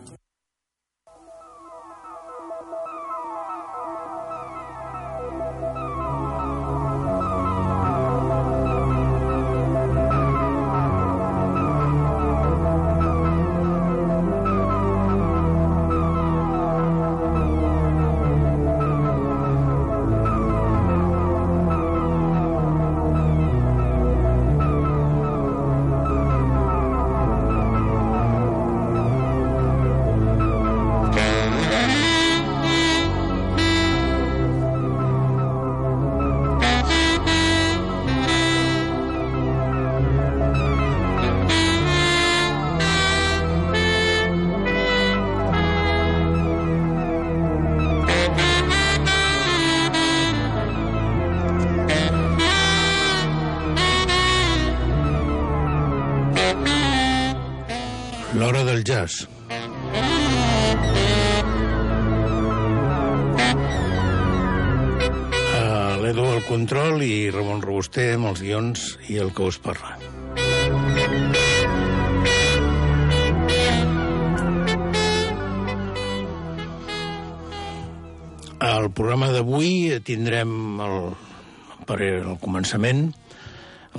[68.41, 69.95] Guions i el que us parla.
[78.61, 80.51] Al programa d'avui tindrem
[80.85, 80.97] el,
[81.89, 83.07] per al començament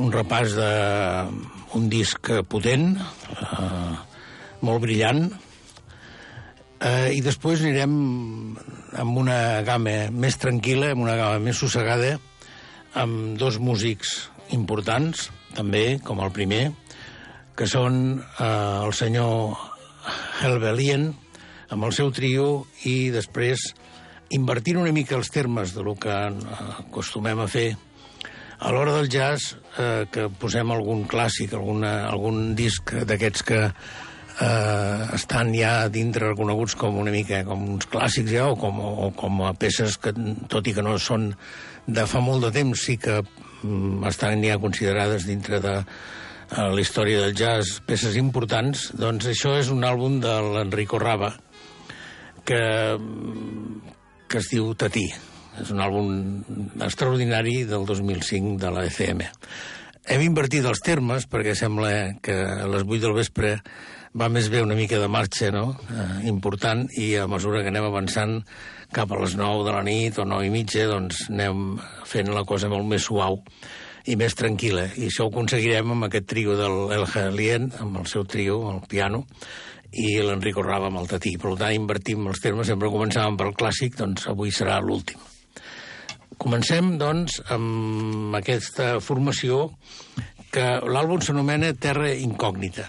[0.01, 3.95] un repàs d'un disc potent, eh,
[4.63, 5.27] molt brillant,
[6.81, 7.95] eh, i després anirem
[9.03, 12.17] amb una gamma més tranquil·la, amb una gamma més sossegada,
[12.95, 16.65] amb dos músics importants, també, com el primer,
[17.57, 19.57] que són eh, el senyor
[20.43, 21.11] Helvelien,
[21.73, 23.73] amb el seu trio, i després,
[24.33, 27.73] invertint una mica els termes de lo que acostumem a fer,
[28.63, 35.07] a l'hora del jazz, eh, que posem algun clàssic, alguna, algun disc d'aquests que eh,
[35.17, 39.43] estan ja dintre reconeguts com una mica com uns clàssics ja, o com, o com
[39.49, 40.15] a peces que,
[40.49, 41.33] tot i que no són
[41.87, 43.21] de fa molt de temps, sí que
[44.09, 45.85] estan ja considerades dintre de eh,
[46.59, 51.33] la història del jazz peces importants, doncs això és un àlbum de l'Enrico Rava
[52.45, 52.63] que,
[54.29, 55.07] que es diu Tatí.
[55.61, 59.27] És un àlbum extraordinari del 2005 de la ECM.
[60.13, 61.91] Hem invertit els termes perquè sembla
[62.25, 63.59] que a les 8 del vespre
[64.19, 67.87] va més bé una mica de marxa, no?, eh, important, i a mesura que anem
[67.89, 68.41] avançant
[68.93, 72.45] cap a les 9 de la nit o 9 i mitja, doncs anem fent la
[72.49, 73.41] cosa molt més suau
[74.07, 74.89] i més tranquil·la.
[74.99, 78.83] I això ho aconseguirem amb aquest trio del El Jalien, amb el seu trio, el
[78.91, 79.25] piano,
[79.93, 81.37] i l'Enrico Rava amb el tatí.
[81.41, 85.21] Per tant, invertim els termes, sempre començàvem pel clàssic, doncs avui serà l'últim.
[86.43, 89.69] Comencem, doncs, amb aquesta formació
[90.53, 92.89] que l'àlbum s'anomena Terra Incògnita.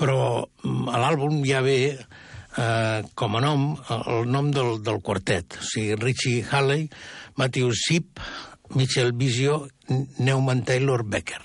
[0.00, 1.78] Però a l'àlbum ja ve
[2.58, 5.58] eh, com a nom el nom del, del quartet.
[5.60, 6.88] O sigui, Richie Halley,
[7.36, 8.20] Matthew Sip,
[8.74, 9.66] Michel Bisio,
[10.18, 11.42] Neumann Taylor Becker.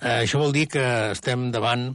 [0.00, 1.90] Eh, això vol dir que estem davant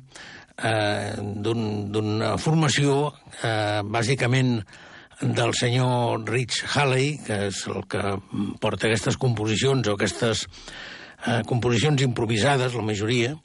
[0.61, 4.59] eh, d'una un, formació eh, bàsicament
[5.21, 8.01] del senyor Rich Halley, que és el que
[8.61, 10.45] porta aquestes composicions o aquestes
[11.25, 13.35] eh, composicions improvisades, la majoria,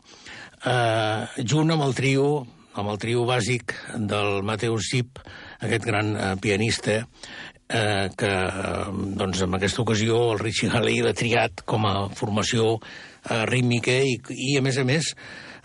[0.67, 2.27] eh, junt amb el trio
[2.79, 5.19] amb el trio bàsic del Mateus Zip,
[5.61, 7.01] aquest gran eh, pianista,
[7.69, 8.33] eh, que
[9.19, 14.19] doncs, en aquesta ocasió el Richie Halley l'ha triat com a formació eh, rítmica i,
[14.31, 15.15] i, a més a més,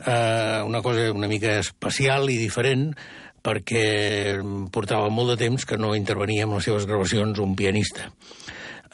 [0.02, 2.92] eh, una cosa una mica especial i diferent,
[3.46, 4.42] perquè
[4.74, 8.10] portava molt de temps que no intervenia en les seves gravacions un pianista.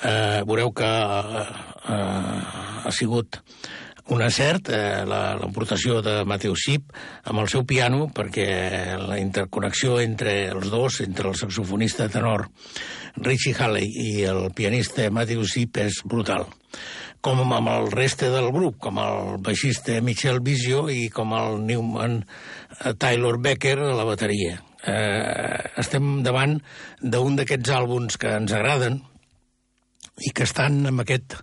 [0.02, 3.40] Eh, veureu que eh, ha sigut
[4.12, 6.92] un acert, eh, l'aportació de Mateu Sip
[7.24, 12.50] amb el seu piano, perquè la interconnexió entre els dos, entre el saxofonista tenor
[13.16, 16.48] Richie Halley i el pianista Mateu Sip és brutal
[17.22, 22.18] com amb el reste del grup, com el baixista Michel Visio i com el Newman
[22.24, 24.58] eh, Taylor Becker a la bateria.
[24.82, 26.58] Eh, estem davant
[27.00, 29.00] d'un d'aquests àlbums que ens agraden,
[30.20, 31.38] i que estan amb aquest,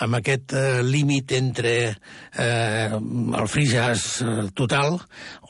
[0.00, 4.96] amb aquest eh, límit entre eh, el free jazz eh, total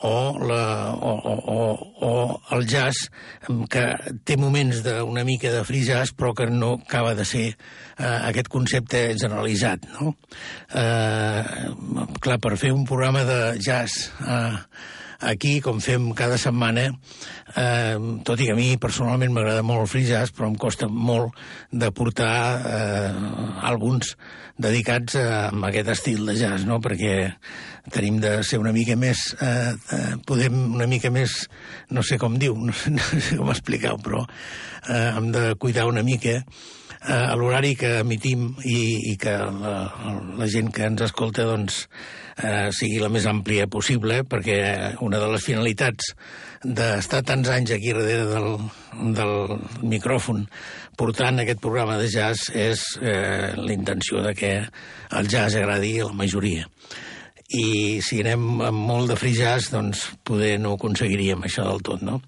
[0.01, 0.13] o,
[0.47, 1.13] la, o,
[1.55, 1.59] o,
[2.07, 2.11] o
[2.57, 3.07] el jazz
[3.71, 3.85] que
[4.27, 8.51] té moments d'una mica de free jazz però que no acaba de ser eh, aquest
[8.51, 9.87] concepte generalitzat.
[9.97, 10.15] No?
[10.75, 11.69] Eh,
[12.19, 14.57] clar, per fer un programa de jazz eh,
[15.21, 16.87] aquí, com fem cada setmana,
[17.55, 20.89] eh, tot i que a mi personalment m'agrada molt el free jazz, però em costa
[20.89, 21.37] molt
[21.71, 23.11] de portar eh,
[23.71, 24.15] àlbums
[24.61, 26.81] dedicats a, a aquest estil de jazz, no?
[26.83, 27.31] perquè
[27.93, 31.45] tenim de ser una mica més, eh, eh, podem una mica més,
[31.89, 35.87] no sé com diu, no sé, no sé com explicar-ho, però eh, hem de cuidar
[35.89, 36.41] una mica
[37.07, 39.75] eh, l'horari que emitim i, i que la,
[40.37, 41.85] la gent que ens escolta doncs,
[42.43, 44.61] eh, sigui la més àmplia possible, perquè
[45.05, 46.13] una de les finalitats
[46.61, 48.51] d'estar tants anys aquí darrere del,
[49.17, 49.35] del
[49.81, 50.45] micròfon
[50.97, 56.11] portant aquest programa de jazz és eh, la intenció de que el jazz agradi a
[56.11, 56.67] la majoria
[57.57, 62.03] i si anem amb molt de free jazz, doncs poder no aconseguiríem això del tot,
[62.05, 62.21] no?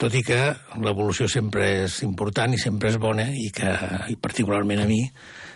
[0.00, 0.40] Tot i que
[0.82, 3.72] l'evolució sempre és important i sempre és bona i que,
[4.12, 5.00] i particularment a mi,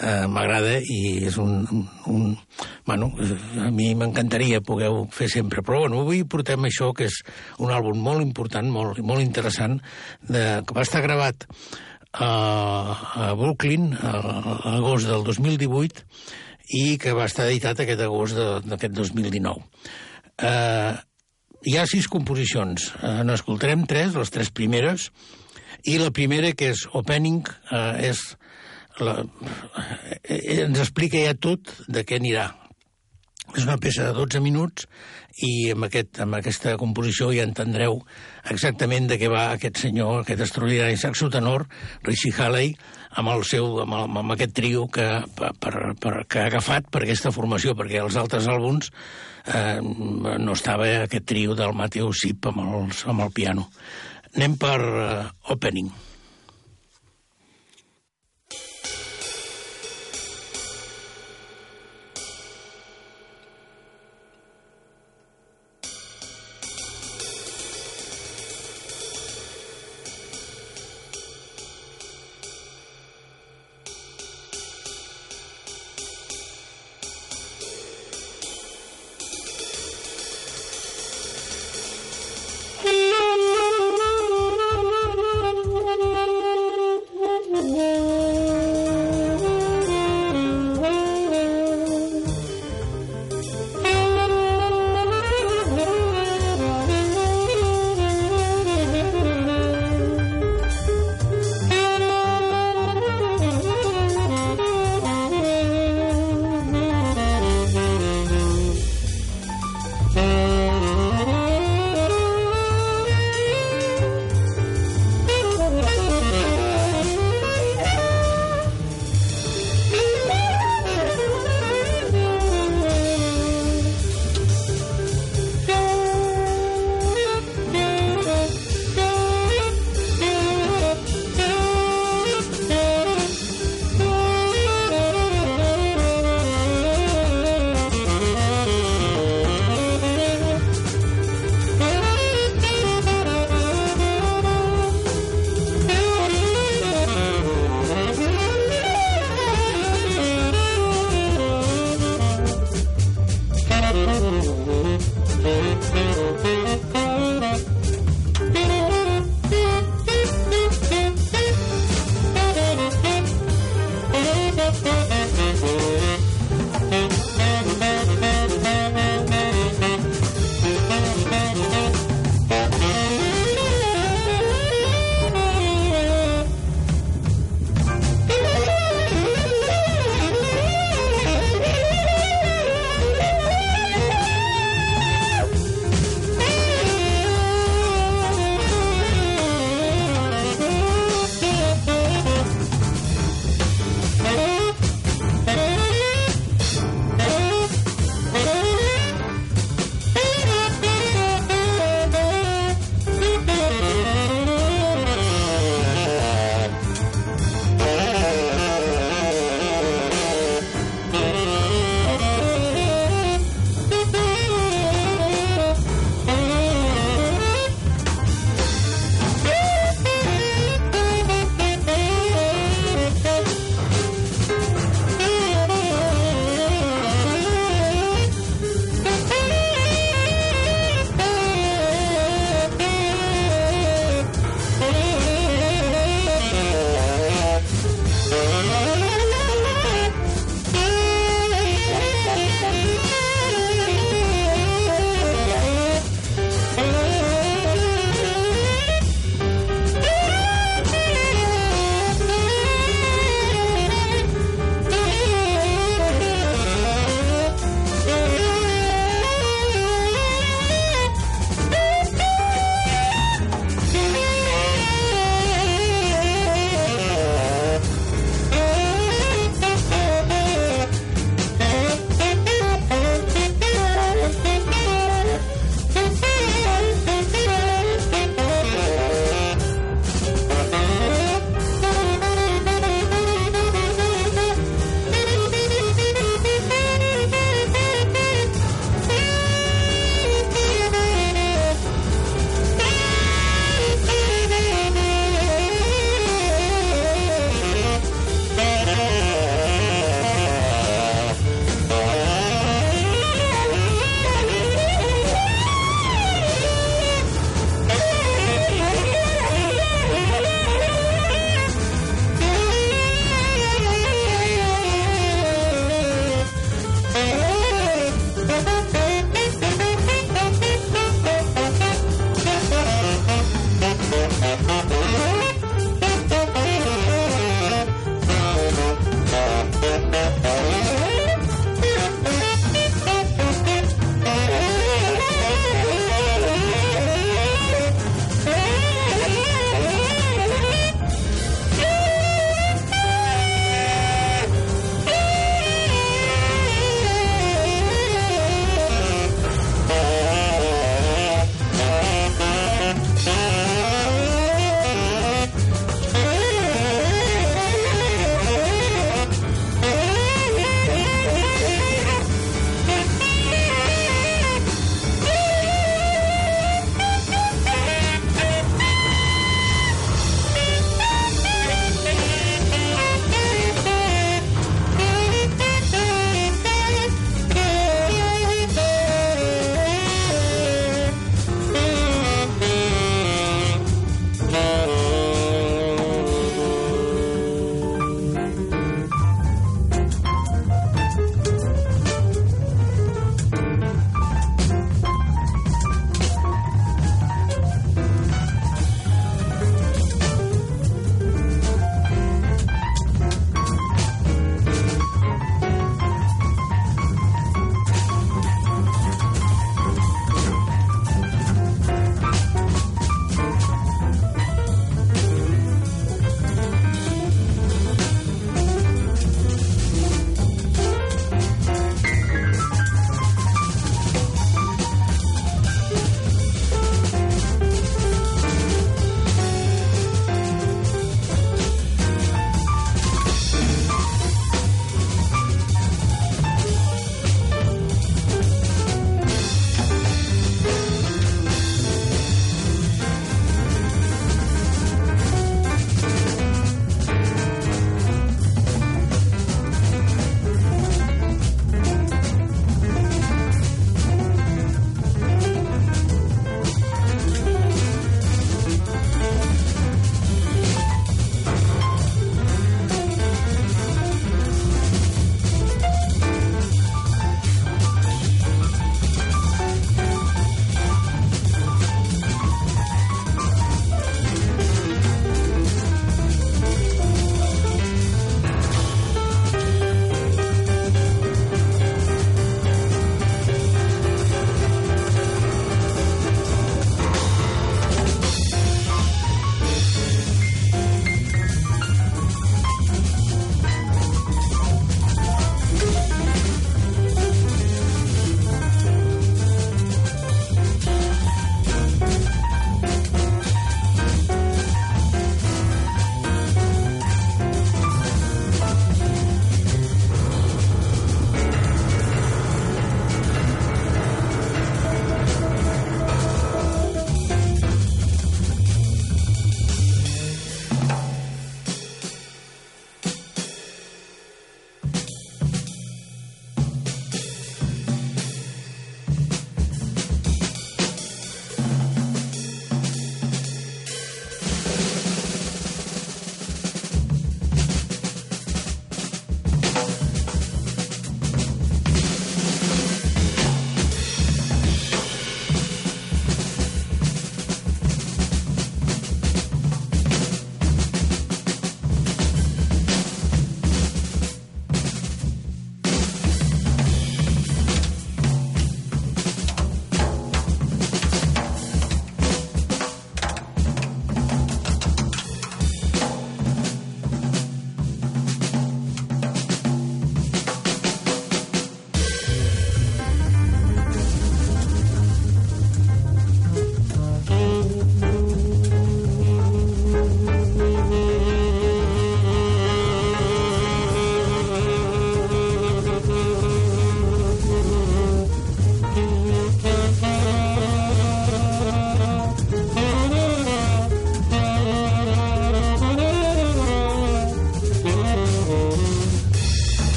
[0.00, 2.34] eh, m'agrada i és un, un...
[2.88, 3.12] Bueno,
[3.60, 7.20] a mi m'encantaria poder fer sempre, però bueno, avui portem això, que és
[7.60, 9.80] un àlbum molt important, molt, molt interessant,
[10.28, 11.46] de, que va estar gravat
[12.12, 12.30] a,
[13.28, 16.04] a Brooklyn a, a l'agost del 2018
[16.72, 19.64] i que va estar editat aquest agost d'aquest 2019.
[20.42, 20.92] Eh,
[21.68, 22.90] hi ha sis composicions.
[23.02, 25.10] Eh, N'escoltarem tres, les tres primeres,
[25.84, 28.22] i la primera, que és Opening, eh, és
[29.00, 29.20] la,
[30.24, 32.50] eh, ens explica ja tot de què anirà.
[33.56, 34.86] És una peça de 12 minuts
[35.44, 37.98] i amb, aquest, amb aquesta composició ja entendreu
[38.50, 41.66] exactament de què va aquest senyor, aquest extraordinari saxo tenor,
[42.06, 42.72] Richie Halley,
[43.18, 47.04] amb, el seu, amb, el, amb aquest trio que, per, per, que ha agafat per
[47.04, 48.92] aquesta formació, perquè els altres àlbums
[49.46, 53.68] eh, no estava aquest trio del Mateo Sip amb, els, amb el piano.
[54.32, 55.90] Anem per uh, Opening.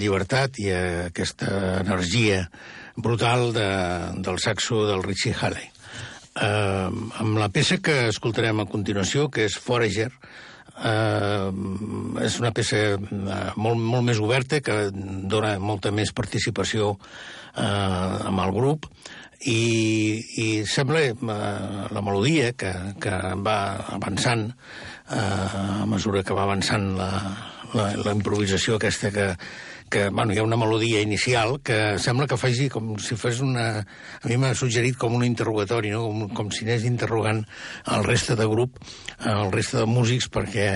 [0.00, 0.70] Llibertat i
[1.08, 1.50] aquesta
[1.82, 2.44] energia
[2.96, 3.68] brutal de,
[4.22, 5.70] del saxo del Richie Halley.
[6.34, 6.90] Uh,
[7.22, 10.08] amb la peça que escoltarem a continuació, que és Forager,
[10.82, 11.50] uh,
[12.22, 18.42] és una peça uh, molt, molt més oberta, que dona molta més participació uh, amb
[18.46, 18.90] el grup,
[19.44, 23.58] i, i sembla uh, la melodia que, que va
[23.94, 27.10] avançant uh, a mesura que va avançant la,
[27.74, 29.28] la, la improvisació aquesta que,
[29.94, 33.66] que bueno, hi ha una melodia inicial que sembla que faci com si fos una...
[33.78, 36.08] A mi m'ha suggerit com un interrogatori, no?
[36.08, 37.44] com, com si anés interrogant
[37.94, 38.80] el reste de grup,
[39.22, 40.66] el reste de músics, perquè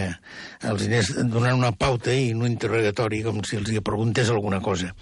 [0.70, 4.94] els anés donant una pauta i un interrogatori, com si els hi preguntés alguna cosa.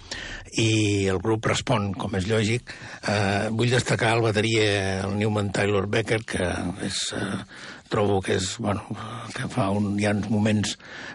[0.57, 2.73] I el grup respon, com és lògic.
[3.05, 4.67] Eh, vull destacar el bateria,
[5.05, 6.53] el Newman Taylor Becker, que
[6.89, 7.05] és...
[7.13, 8.83] Eh, trobo que és, bueno,
[9.31, 10.73] que fa un, hi ha uns moments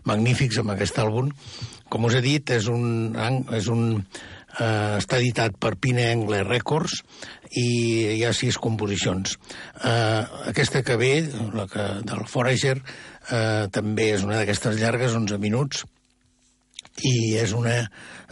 [0.08, 1.28] magnífics amb aquest àlbum.
[1.92, 3.12] Com us he dit, és un,
[3.52, 7.02] és un eh, està editat per Pine Angle Records
[7.60, 7.66] i
[8.14, 9.36] hi ha sis composicions.
[9.84, 10.20] Eh,
[10.52, 11.14] aquesta que ve,
[11.52, 15.84] la que, del Forager, eh, també és una d'aquestes llargues, 11 minuts,
[17.08, 17.76] i és una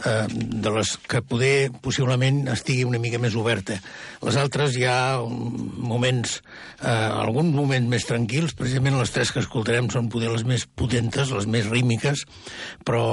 [0.05, 3.77] eh, de les que poder possiblement estigui una mica més oberta.
[4.21, 6.39] Les altres hi ha moments,
[6.81, 11.31] eh, alguns moments més tranquils, precisament les tres que escoltarem són poder les més potentes,
[11.31, 12.25] les més rímiques,
[12.85, 13.05] però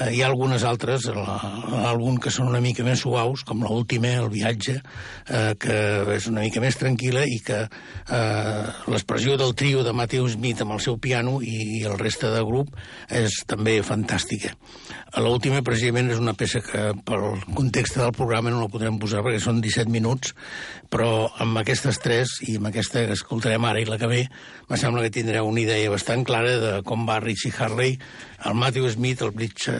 [0.00, 4.30] eh, hi ha algunes altres, l'àlbum que són una mica més suaus, com l'última, El
[4.32, 5.78] viatge, eh, que
[6.16, 10.76] és una mica més tranquil·la i que eh, l'expressió del trio de Matthew Smith amb
[10.76, 12.74] el seu piano i, i el reste de grup
[13.08, 14.54] és també fantàstica.
[15.18, 17.24] L'última, precisament, és una peça que pel
[17.56, 20.34] context del programa no la podrem posar perquè són 17 minuts,
[20.92, 24.20] però amb aquestes tres i amb aquesta que escoltarem ara i la que ve,
[24.68, 27.98] me sembla que tindreu una idea bastant clara de com va Richie Harley,
[28.48, 29.34] el Matthew Smith, el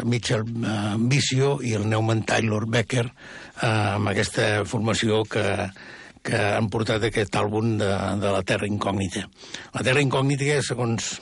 [0.05, 5.47] Mitchell uh, Vicio i el Neumann Taylor Becker uh, amb aquesta formació que,
[6.23, 9.27] que han portat aquest àlbum de, de la Terra Incògnita.
[9.75, 11.17] La Terra Incògnita, segons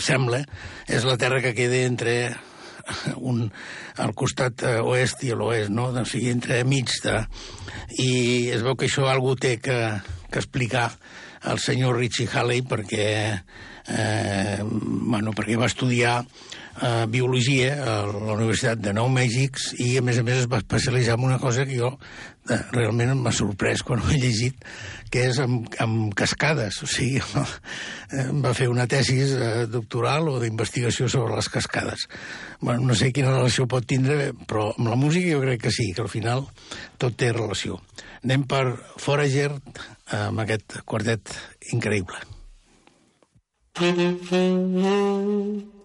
[0.00, 0.40] sembla,
[0.88, 2.14] és la terra que queda entre
[3.30, 3.44] un,
[4.02, 5.90] al costat eh, oest i l'oest, no?
[5.92, 7.18] O sigui, entre mig de...
[8.02, 8.12] I
[8.54, 9.78] es veu que això algú té que,
[10.32, 10.88] que explicar
[11.48, 13.08] al senyor Richie Halley perquè,
[13.92, 16.20] eh, bueno, perquè va estudiar
[16.80, 20.58] eh, biologia a la Universitat de Nou Mèxics i, a més a més, es va
[20.62, 24.56] especialitzar en una cosa que jo eh, realment m'ha sorprès quan ho he llegit,
[25.12, 26.74] que és amb, amb cascades.
[26.84, 27.20] O sigui,
[28.44, 32.00] va fer una tesis eh, doctoral o d'investigació sobre les cascades.
[32.60, 35.86] Bueno, no sé quina relació pot tindre, però amb la música jo crec que sí,
[35.92, 36.46] que al final
[37.02, 37.72] tot té relació.
[38.22, 38.64] Anem per
[39.02, 39.50] Forager
[40.14, 41.34] amb aquest quartet
[41.74, 42.16] increïble.
[43.80, 43.88] I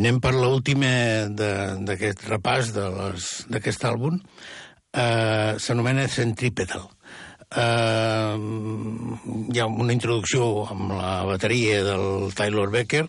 [0.00, 0.90] anem per l'última
[1.36, 4.16] d'aquest repàs d'aquest àlbum.
[4.90, 6.88] Uh, S'anomena Centripetal.
[7.50, 8.38] Uh,
[9.50, 13.04] hi ha una introducció amb la bateria del Tyler Becker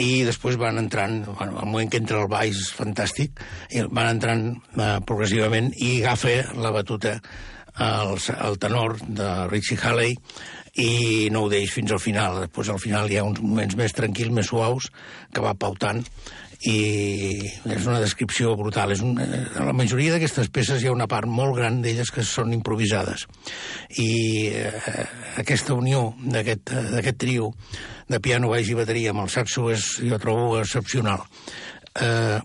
[0.00, 3.42] i després van entrant, bueno, al moment que entra el baix fantàstic,
[3.74, 4.46] i van entrant
[4.78, 7.18] uh, progressivament i agafa la batuta
[7.74, 10.16] el, el tenor de Richie Halley
[10.74, 12.40] i no ho deix fins al final.
[12.44, 14.90] Després al final hi ha uns moments més tranquils, més suaus,
[15.32, 16.02] que va pautant
[16.64, 18.94] i és una descripció brutal.
[18.94, 22.10] És un, eh, a la majoria d'aquestes peces hi ha una part molt gran d'elles
[22.10, 23.26] que són improvisades.
[24.00, 24.10] I
[24.48, 25.06] eh,
[25.42, 27.52] aquesta unió d'aquest trio
[28.08, 31.24] de piano, baix i bateria amb el saxo és, jo trobo, excepcional.
[32.00, 32.40] Eh,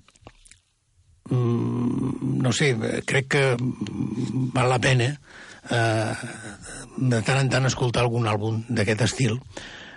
[1.32, 2.74] mm, no sé,
[3.08, 3.46] crec que
[4.54, 9.38] val la pena eh, de tant en tant escoltar algun àlbum d'aquest estil.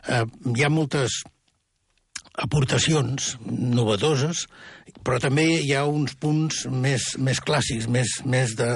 [0.08, 0.24] Eh,
[0.56, 1.22] hi ha moltes
[2.40, 4.46] aportacions novedoses,
[5.04, 8.68] però també hi ha uns punts més, més clàssics, més, més de,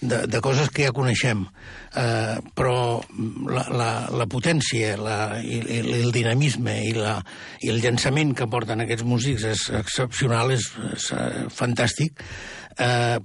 [0.00, 1.42] de, de coses que ja coneixem.
[1.98, 3.00] Eh, però
[3.50, 7.16] la, la, la potència la, i, i el dinamisme i, la,
[7.66, 12.59] i el llançament que porten aquests músics és excepcional, és, és uh, fantàstic eh,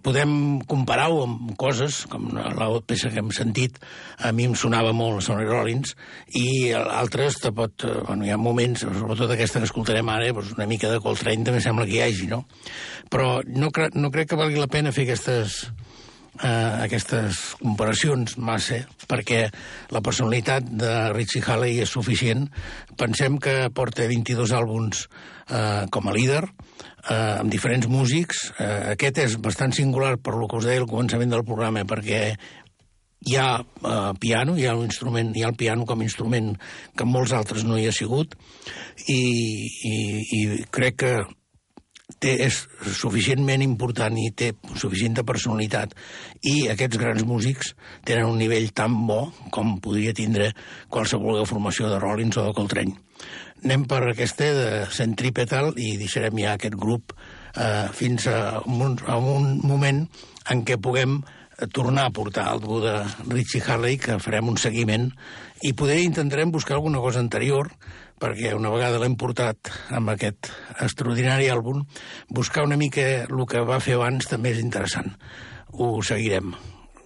[0.04, 0.32] podem
[0.68, 3.78] comparar-ho amb coses, com la, la peça que hem sentit,
[4.20, 5.96] a mi em sonava molt Sonny Rollins,
[6.36, 7.86] i altres te pot...
[7.88, 11.48] Eh, bueno, hi ha moments, sobretot aquesta que escoltarem ara, doncs una mica de Coltrane
[11.48, 12.44] també sembla que hi hagi, no?
[13.12, 15.62] Però no, cre no crec que valgui la pena fer aquestes,
[16.42, 19.46] eh, aquestes comparacions massa, perquè
[19.96, 22.50] la personalitat de Richie Halley és suficient.
[23.00, 25.08] Pensem que porta 22 àlbums
[25.48, 26.44] eh, com a líder,
[27.10, 28.50] eh, amb diferents músics.
[28.60, 32.22] Eh, aquest és bastant singular per lo que us deia al començament del programa, perquè
[33.26, 36.54] hi ha eh, piano, hi ha, un instrument, hi ha el piano com a instrument
[36.96, 38.38] que en molts altres no hi ha sigut,
[39.08, 39.22] i,
[39.90, 39.98] i,
[40.38, 41.16] i crec que
[42.22, 42.60] té, és
[43.00, 45.96] suficientment important i té suficient personalitat
[46.46, 47.74] i aquests grans músics
[48.06, 50.52] tenen un nivell tan bo com podria tindre
[50.92, 53.00] qualsevol formació de Rollins o de Coltrane
[53.64, 57.16] anem per aquesta de Centripetal i deixarem ja aquest grup
[57.56, 60.06] eh, fins a un, a un moment
[60.52, 61.22] en què puguem
[61.72, 62.94] tornar a portar algú de
[63.32, 65.08] Richie Harley, que farem un seguiment,
[65.64, 67.72] i poder intentarem buscar alguna cosa anterior,
[68.20, 70.52] perquè una vegada l'hem portat amb aquest
[70.84, 71.84] extraordinari àlbum,
[72.30, 75.16] buscar una mica el que va fer abans també és interessant.
[75.80, 76.54] Ho seguirem.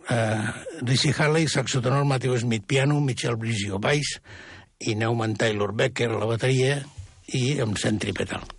[0.10, 0.50] Uh,
[0.82, 4.18] Richie Harley, saxotenor, Matthew Smith, piano, Michel Brigio, baix,
[4.80, 6.80] i Neumann Taylor Becker a la bateria
[7.36, 8.59] i amb centripetal.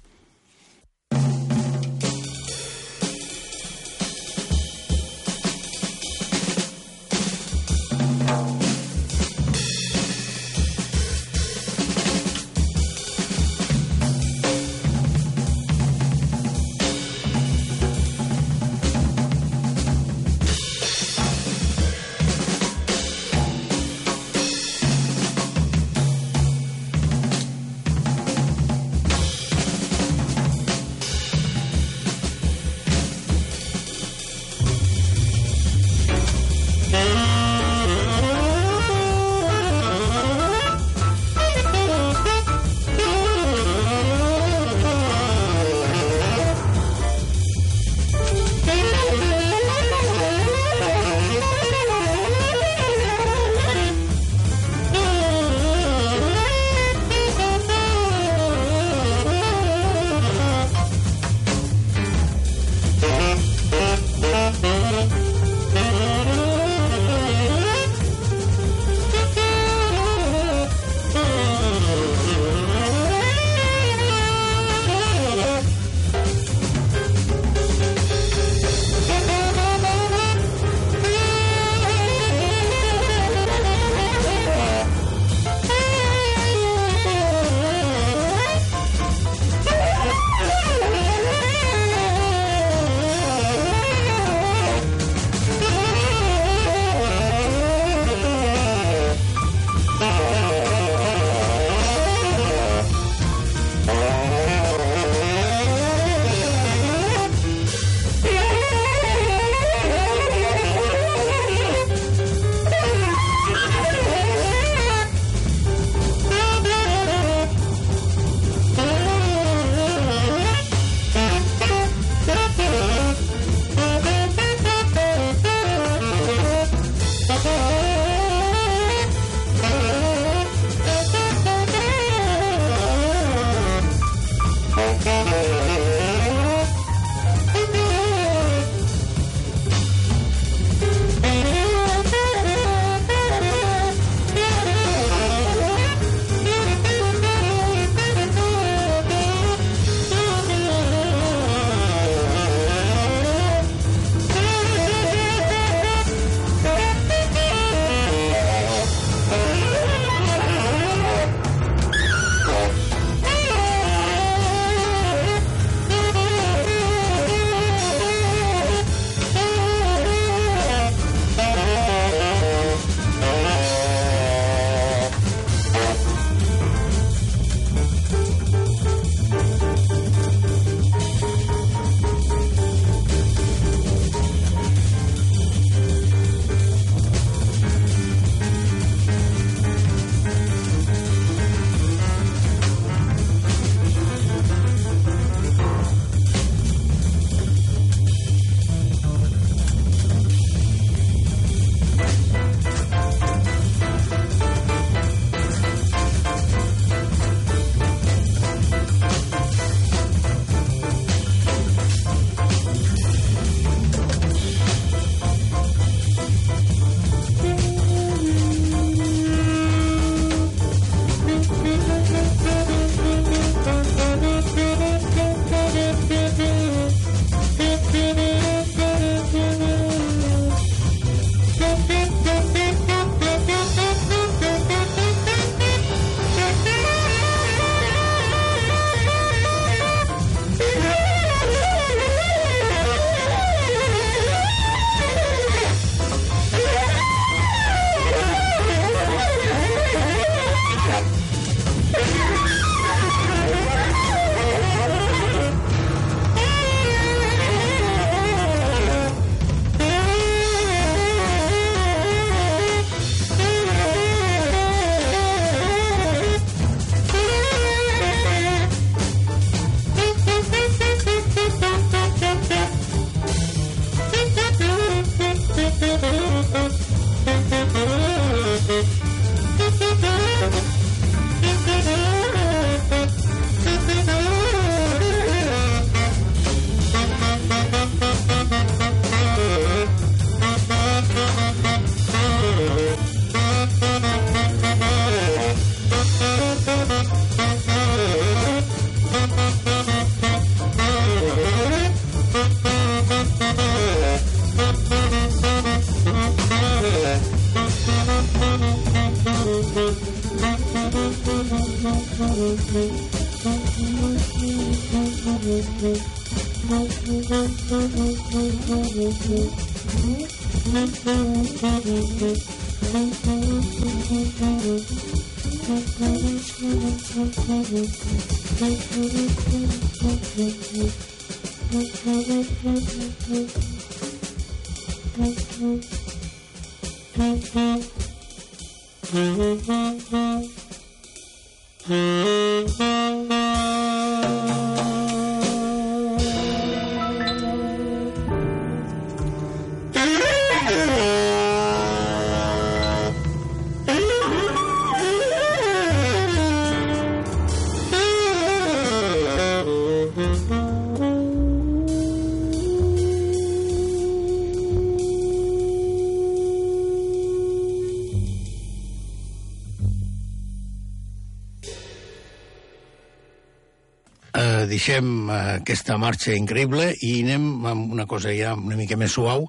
[374.81, 379.45] Deixem eh, aquesta marxa increïble i anem amb una cosa ja una mica més suau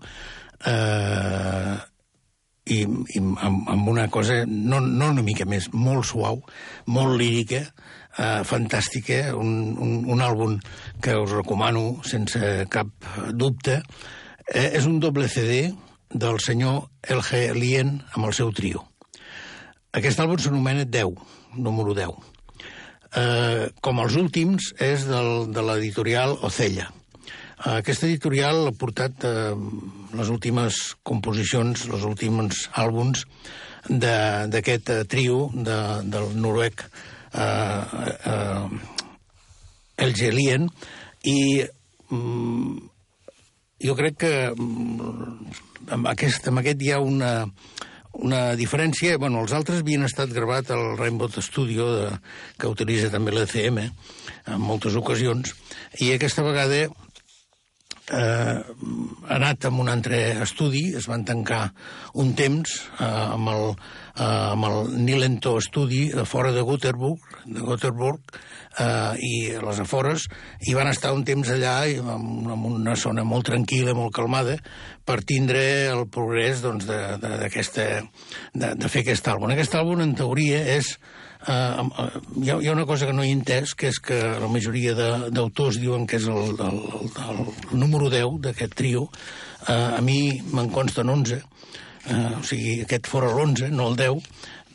[0.68, 1.76] eh,
[2.68, 6.42] i, i amb, amb una cosa no, no una mica més, molt suau,
[6.92, 10.58] molt lírica, eh, fantàstica, un, un, un àlbum
[11.02, 12.92] que us recomano sense cap
[13.34, 13.80] dubte.
[14.46, 15.72] Eh, és un doble CD
[16.12, 16.86] del senyor
[17.18, 17.48] L.G.
[17.58, 18.84] Lien amb el seu trio.
[19.98, 21.18] Aquest àlbum s'anomena 10,
[21.58, 22.31] número 10
[23.16, 26.90] eh, com els últims, és del, de l'editorial Ocella.
[26.92, 29.56] Eh, aquesta editorial ha portat eh,
[30.18, 33.26] les últimes composicions, els últims àlbums
[33.90, 38.66] d'aquest de, trio de, del noruec eh, eh,
[40.06, 40.68] El Gelien
[41.26, 41.64] i
[42.10, 42.76] mm,
[43.82, 45.38] jo crec que mm,
[45.98, 47.32] amb, aquest, amb aquest hi ha una,
[48.14, 52.10] una diferència, bueno, els altres havien estat gravat al Rainbow Studio, de,
[52.60, 55.56] que utilitza també l'ECM en moltes ocasions,
[56.00, 56.84] i aquesta vegada
[58.12, 58.58] eh,
[59.30, 61.64] ha anat amb un altre estudi, es van tancar
[62.22, 63.68] un temps eh, amb, el,
[64.18, 68.42] eh, amb el Nilento Estudi de fora de Göteborg, de Göteborg
[68.80, 70.28] eh, i les afores,
[70.68, 74.58] i van estar un temps allà en, una zona molt tranquil·la, molt calmada,
[75.06, 79.52] per tindre el progrés doncs, de, de, de, de, fer aquest àlbum.
[79.56, 80.96] Aquest àlbum, en teoria, és
[81.42, 81.88] Uh,
[82.38, 84.94] hi, ha, hi ha una cosa que no he entès, que és que la majoria
[84.94, 87.40] d'autors diuen que és el, el, el,
[87.72, 89.08] el número 10 d'aquest trio.
[89.66, 94.30] Uh, a mi me'n consten 11, uh, o sigui, aquest fora l'11, no el 10,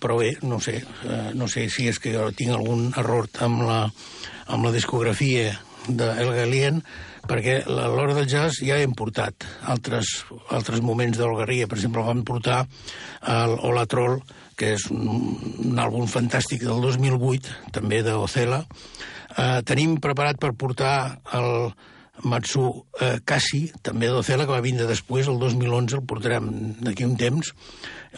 [0.06, 0.78] però bé, no sé,
[1.10, 3.78] uh, no sé si és que tinc algun error amb la,
[4.54, 5.56] amb la discografia
[5.88, 6.78] d'El Galien,
[7.26, 10.12] perquè a l'hora del jazz ja hem portat altres,
[10.54, 11.66] altres moments d'Olgaria.
[11.66, 12.60] Per exemple, vam portar
[13.26, 14.20] el Troll,
[14.54, 15.34] que és un,
[15.66, 18.62] un àlbum fantàstic del 2008, també d'Ocela.
[18.62, 21.72] Eh, tenim preparat per portar el
[22.24, 22.68] Matsu
[23.00, 26.48] eh, Kasi, també d'Ocela, que va vindre després, el 2011, el portarem
[26.80, 27.52] d'aquí un temps,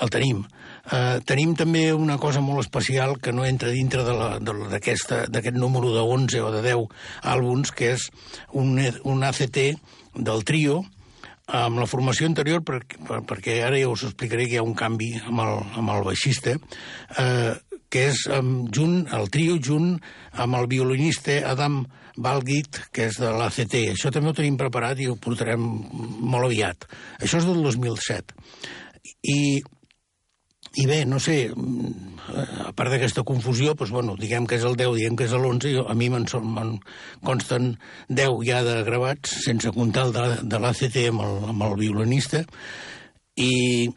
[0.01, 0.45] el tenim.
[0.93, 6.45] Eh, tenim també una cosa molt especial que no entra dintre d'aquest número de 11
[6.47, 6.87] o de 10
[7.35, 8.09] àlbums, que és
[8.53, 9.59] un, un ACT
[10.15, 10.85] del trio,
[11.49, 14.77] amb la formació anterior, per, per, perquè ara ja us explicaré que hi ha un
[14.77, 16.59] canvi amb el, amb el baixista,
[17.19, 17.55] eh,
[17.89, 19.95] que és amb, junt, el trio junt
[20.37, 21.87] amb el violinista Adam
[22.25, 23.75] Balgit, que és de l'ACT.
[23.95, 26.89] Això també ho tenim preparat i ho portarem molt aviat.
[27.23, 28.37] Això és del 2007.
[29.31, 29.41] I
[30.77, 34.99] i bé, no sé, a part d'aquesta confusió, doncs, bueno, diguem que és el 10,
[34.99, 36.67] diguem que és l'11, a mi me'n me
[37.25, 37.71] consten
[38.13, 42.45] 10 ja de gravats, sense comptar el de, de l'ACT amb, el, amb el violinista,
[43.41, 43.89] i,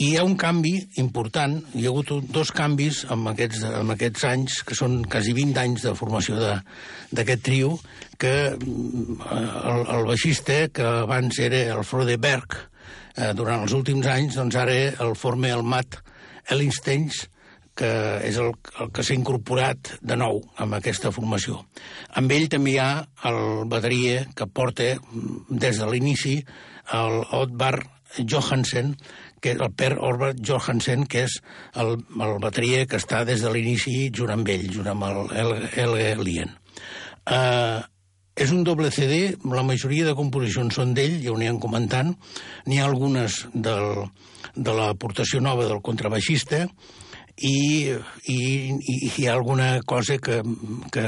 [0.00, 0.72] i hi ha un canvi
[1.02, 5.60] important, hi ha hagut dos canvis amb aquests, amb aquests anys, que són quasi 20
[5.60, 7.74] anys de formació d'aquest trio,
[8.20, 14.40] que mm, el, el baixista, que abans era el Frodeberg, eh, durant els últims anys,
[14.40, 16.00] doncs ara el forma el Matt
[16.48, 17.26] Ellinsteins,
[17.76, 17.92] que
[18.24, 21.60] és el, el que s'ha incorporat de nou amb aquesta formació.
[22.16, 22.90] Amb ell també hi ha
[23.28, 26.38] el bateria que porta des de l'inici
[26.96, 27.76] el Otbar
[28.18, 28.96] Johansen,
[29.40, 31.38] que és el Per Orbert Johansen, que és
[31.80, 36.12] el, el bateria que està des de l'inici junt amb ell, junt amb el Helge
[36.22, 36.52] Lien.
[37.30, 37.80] Uh,
[38.40, 42.14] és un doble CD, la majoria de composicions són d'ell, ja ho anirem comentant.
[42.66, 44.06] N'hi ha algunes del,
[44.56, 46.64] de l'aportació nova del contrabaixista,
[47.40, 47.92] i,
[48.28, 48.38] i,
[48.76, 50.40] i hi ha alguna cosa que,
[50.92, 51.04] que,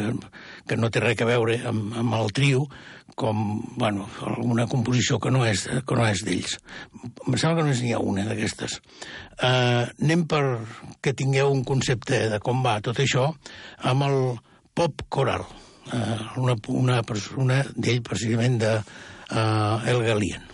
[0.68, 2.66] que no té res a veure amb, amb el trio,
[3.16, 6.56] com bueno, alguna composició que no és, que no és d'ells.
[7.02, 8.78] Em sembla que només n'hi ha una d'aquestes.
[9.36, 10.42] Uh, anem per
[11.04, 13.28] que tingueu un concepte de com va tot això
[13.90, 14.18] amb el
[14.76, 15.44] pop coral.
[15.92, 17.02] Uh, una, una,
[17.42, 20.51] una d'ell, precisament, de uh, El Galien.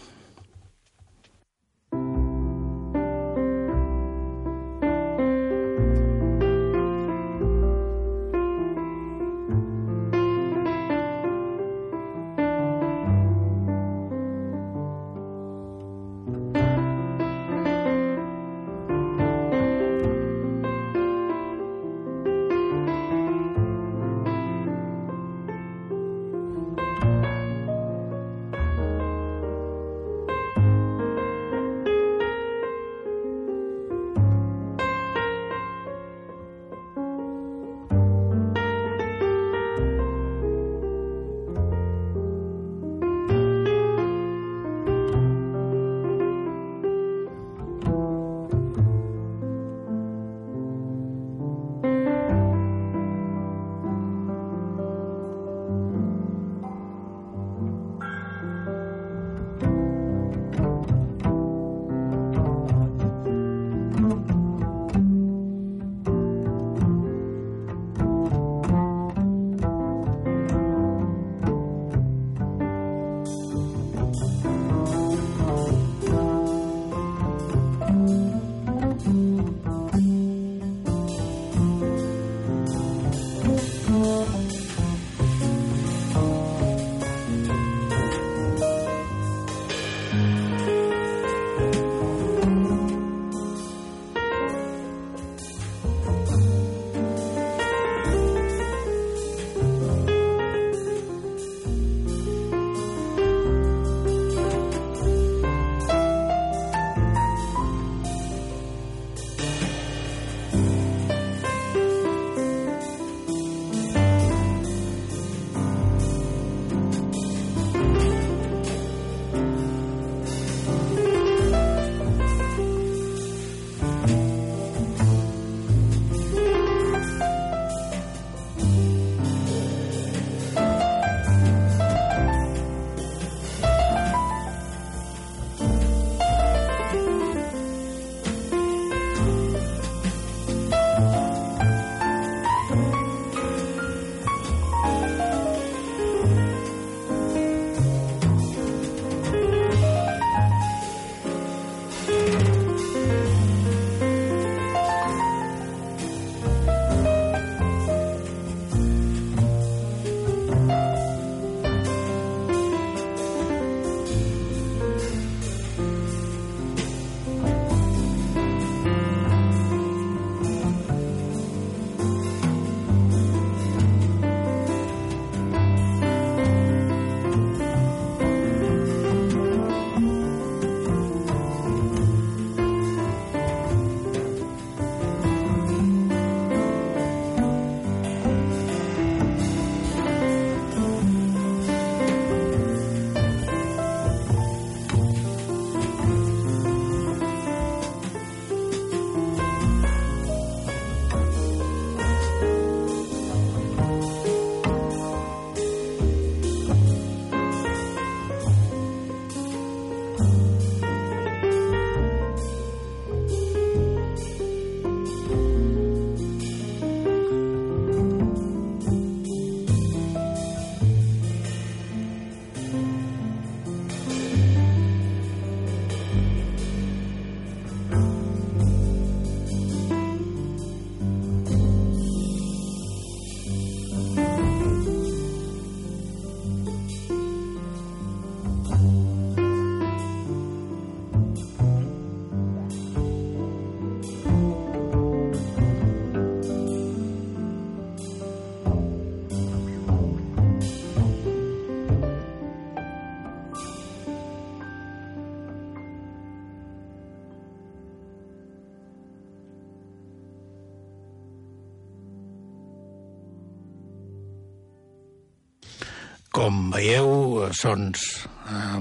[266.73, 268.05] Veieu, sons
[268.49, 268.81] eh,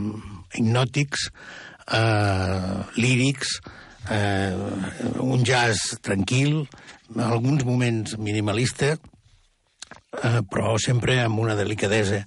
[0.58, 1.28] hipnòtics,
[1.94, 3.60] eh, lírics,
[4.10, 4.56] eh,
[5.24, 6.66] un jazz tranquil,
[7.16, 12.24] alguns moments minimalista, eh, però sempre amb una delicadesa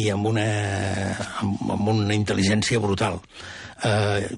[0.00, 0.48] i amb una,
[1.42, 3.20] amb, amb una intel·ligència brutal.
[3.84, 4.30] Eh,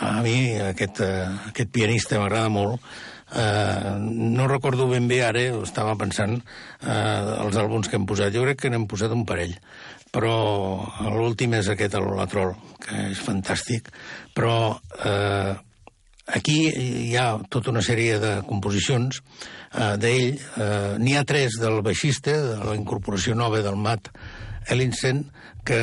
[0.00, 0.36] a mi
[0.72, 2.92] aquest, eh, aquest pianista m'agrada molt,
[3.30, 6.40] Uh, no recordo ben bé ara, estava pensant
[6.82, 8.32] uh, els àlbums que hem posat.
[8.34, 9.52] Jo crec que n'hem posat un parell,
[10.14, 10.34] però
[11.14, 13.90] l'últim és aquest, el Latrol, que és fantàstic,
[14.34, 15.52] però uh,
[16.34, 20.38] aquí hi ha tota una sèrie de composicions uh, d'ell.
[20.56, 24.10] Uh, N'hi ha tres del baixista, de la incorporació nova del Matt
[24.70, 25.24] Ellinson,
[25.66, 25.80] que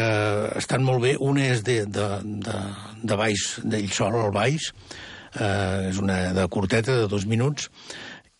[0.57, 1.15] estan molt bé.
[1.19, 2.07] Una és de, de,
[2.47, 2.57] de,
[3.03, 4.71] de baix, d'ell sol, al baix,
[5.38, 7.69] eh, és una de curteta, de dos minuts,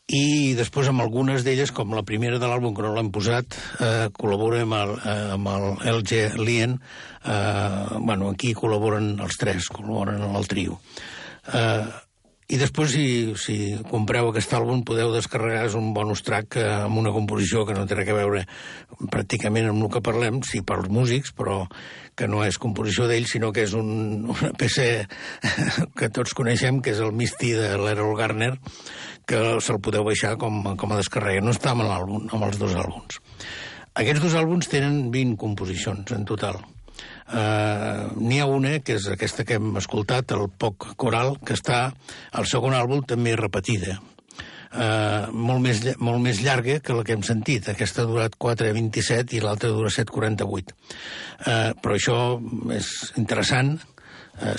[0.08, 4.08] i després amb algunes d'elles, com la primera de l'àlbum, que no l'hem posat, eh,
[4.16, 5.66] col·labora amb el, eh, amb el
[5.98, 6.78] LG Lien.
[7.26, 10.80] Eh, bueno, aquí col·laboren els tres, col·laboren en el trio.
[11.54, 12.07] Eh,
[12.48, 13.56] i després, si, si
[13.90, 17.84] compreu aquest àlbum, podeu descarregar és un bonus track eh, amb una composició que no
[17.84, 18.44] té res a veure
[19.12, 21.66] pràcticament amb el que parlem, sí pels músics, però
[22.16, 23.90] que no és composició d'ells, sinó que és un,
[24.32, 24.88] una peça
[26.00, 28.54] que tots coneixem, que és el Misty de l'Errol Garner,
[29.28, 31.44] que se'l podeu baixar com, com a descarrega.
[31.44, 33.20] No està amb l'àlbum, amb els dos àlbums.
[34.00, 36.64] Aquests dos àlbums tenen 20 composicions en total.
[37.28, 41.88] Uh, N'hi ha una, que és aquesta que hem escoltat, el Poc Coral, que està
[42.32, 43.98] al segon àlbum també repetida.
[44.68, 47.70] Uh, molt, més, molt més llarga que la que hem sentit.
[47.72, 50.76] Aquesta ha durat 4.27 i l'altra dura 7.48.
[50.76, 52.18] Uh, però això
[52.76, 53.78] és interessant,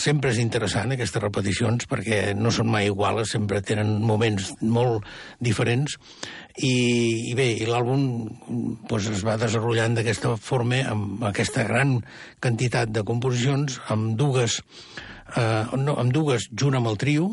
[0.03, 5.07] sempre és interessant aquestes repeticions perquè no són mai iguales, sempre tenen moments molt
[5.45, 5.99] diferents.
[6.59, 6.74] I,
[7.31, 11.99] i bé, i l'àlbum pues, es va desenvolupant d'aquesta forma, amb aquesta gran
[12.43, 14.59] quantitat de composicions, amb dues,
[15.37, 17.31] eh, no, amb dues junt amb el trio,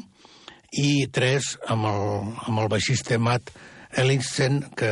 [0.75, 2.03] i tres amb el,
[2.49, 3.53] amb el baixista Matt
[3.95, 4.91] Ellingsen, que,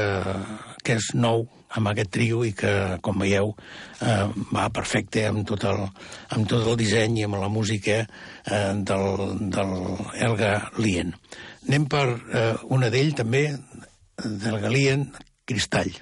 [0.84, 1.46] que és nou
[1.80, 2.72] amb aquest trio i que,
[3.06, 3.54] com veieu,
[4.02, 5.84] eh, va perfecte amb tot, el,
[6.36, 9.76] amb tot el disseny i amb la música eh, del, del
[10.30, 11.14] Elga Lien.
[11.68, 13.46] Anem per eh, una d'ell, també,
[14.24, 15.08] del Galien
[15.50, 15.96] Cristall.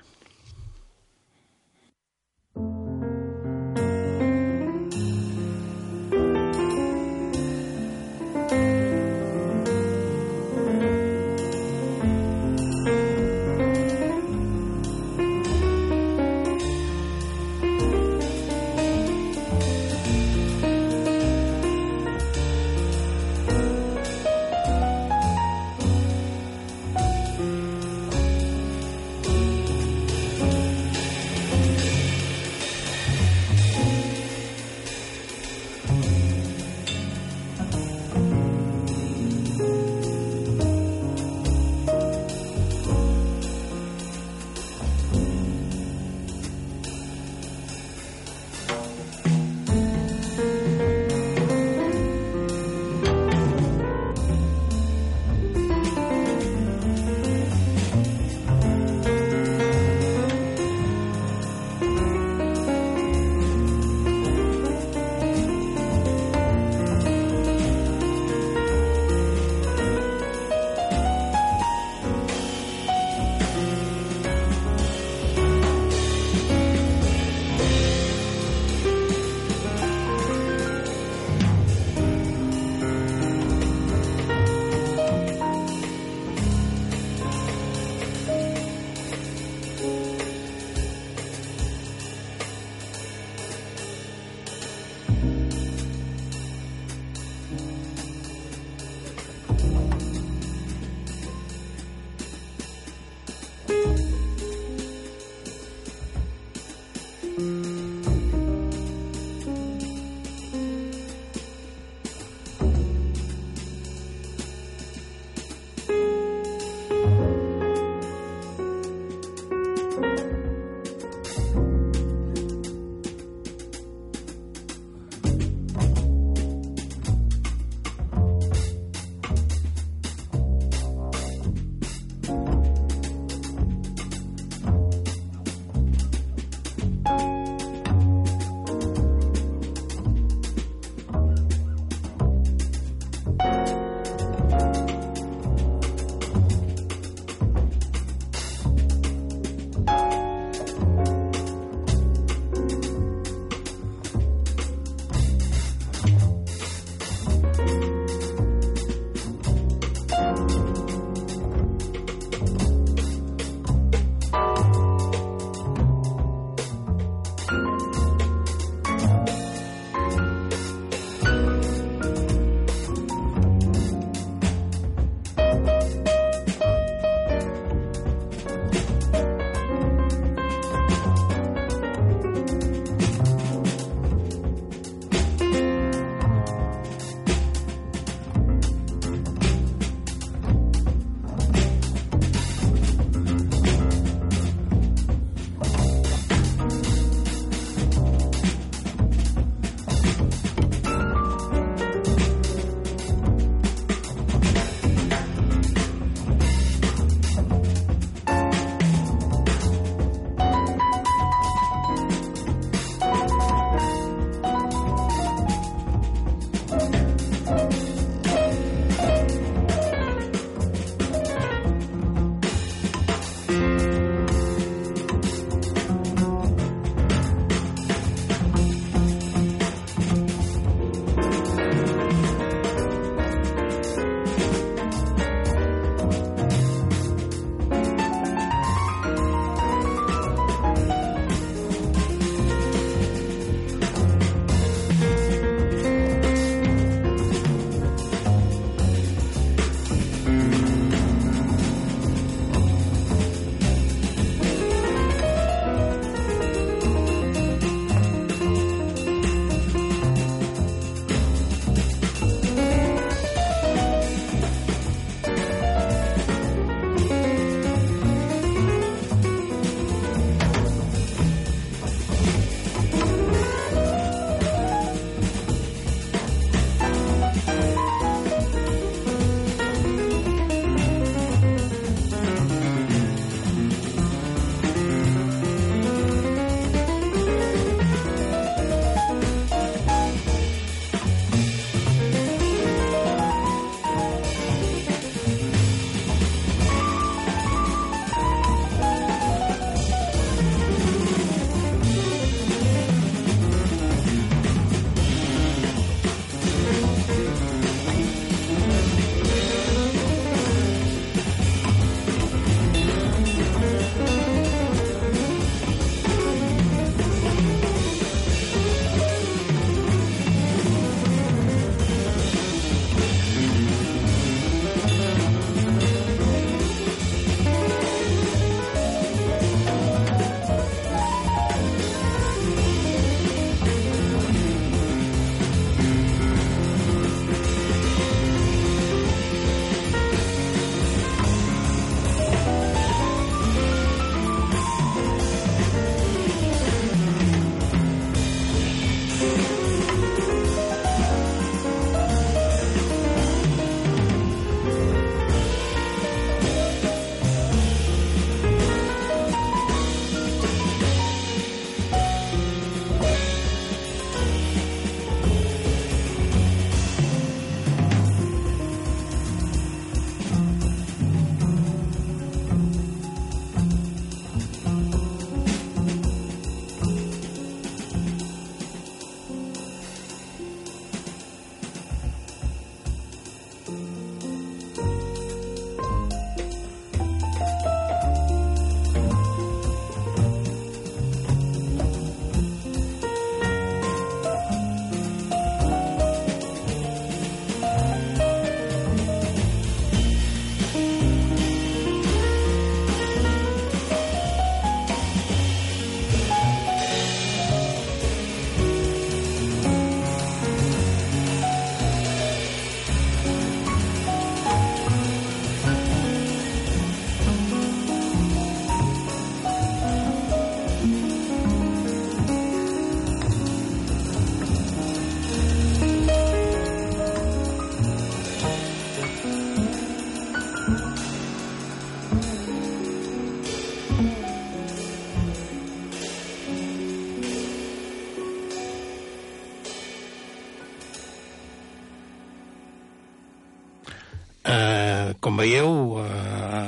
[445.42, 446.66] Veieu, eh,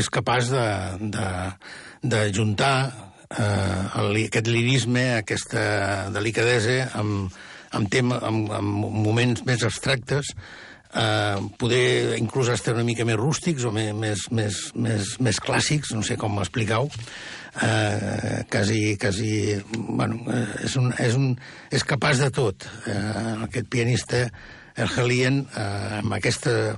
[0.00, 0.66] és capaç de,
[1.12, 1.28] de,
[2.14, 2.76] de juntar
[3.38, 7.32] eh, el, aquest lirisme, aquesta delicadesa, amb,
[7.72, 10.32] amb, tema, amb, amb moments més abstractes,
[10.94, 15.94] eh, poder inclús estar una mica més rústics o més, més, més, més, més clàssics,
[15.96, 16.88] no sé com explicar-ho,
[17.62, 19.30] eh, quasi, quasi,
[19.76, 21.30] bueno, eh, és, un, és, un,
[21.70, 22.68] és capaç de tot.
[22.86, 22.98] Eh,
[23.48, 24.26] aquest pianista,
[24.76, 26.76] el Helien, eh, amb, aquesta,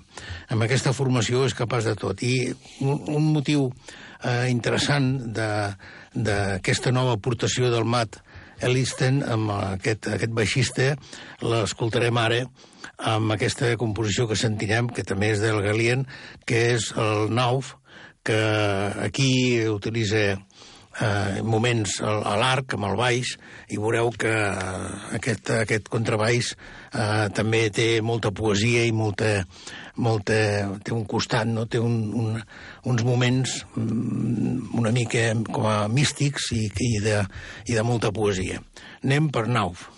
[0.51, 2.23] amb aquesta formació és capaç de tot.
[2.23, 3.69] I un, un motiu
[4.23, 8.21] eh, interessant d'aquesta nova aportació del Mat
[8.65, 10.93] Elisten amb aquest, aquest baixista,
[11.43, 12.45] l'escoltarem ara
[13.11, 16.07] amb aquesta composició que sentirem, que també és del Galien,
[16.47, 17.75] que és el Nauf,
[18.25, 18.39] que
[19.05, 20.39] aquí utilitza
[21.01, 23.35] eh, moments a l'arc, amb el baix,
[23.71, 24.33] i veureu que
[25.19, 29.33] aquest, aquest contrabaix eh, també té molta poesia i molta,
[29.97, 30.39] molta,
[30.85, 31.67] té un costat, no?
[31.67, 32.39] té un, un,
[32.91, 37.21] uns moments mm, una mica com a místics i, i, de,
[37.69, 38.63] i de molta poesia.
[39.05, 39.89] Anem per Nauf.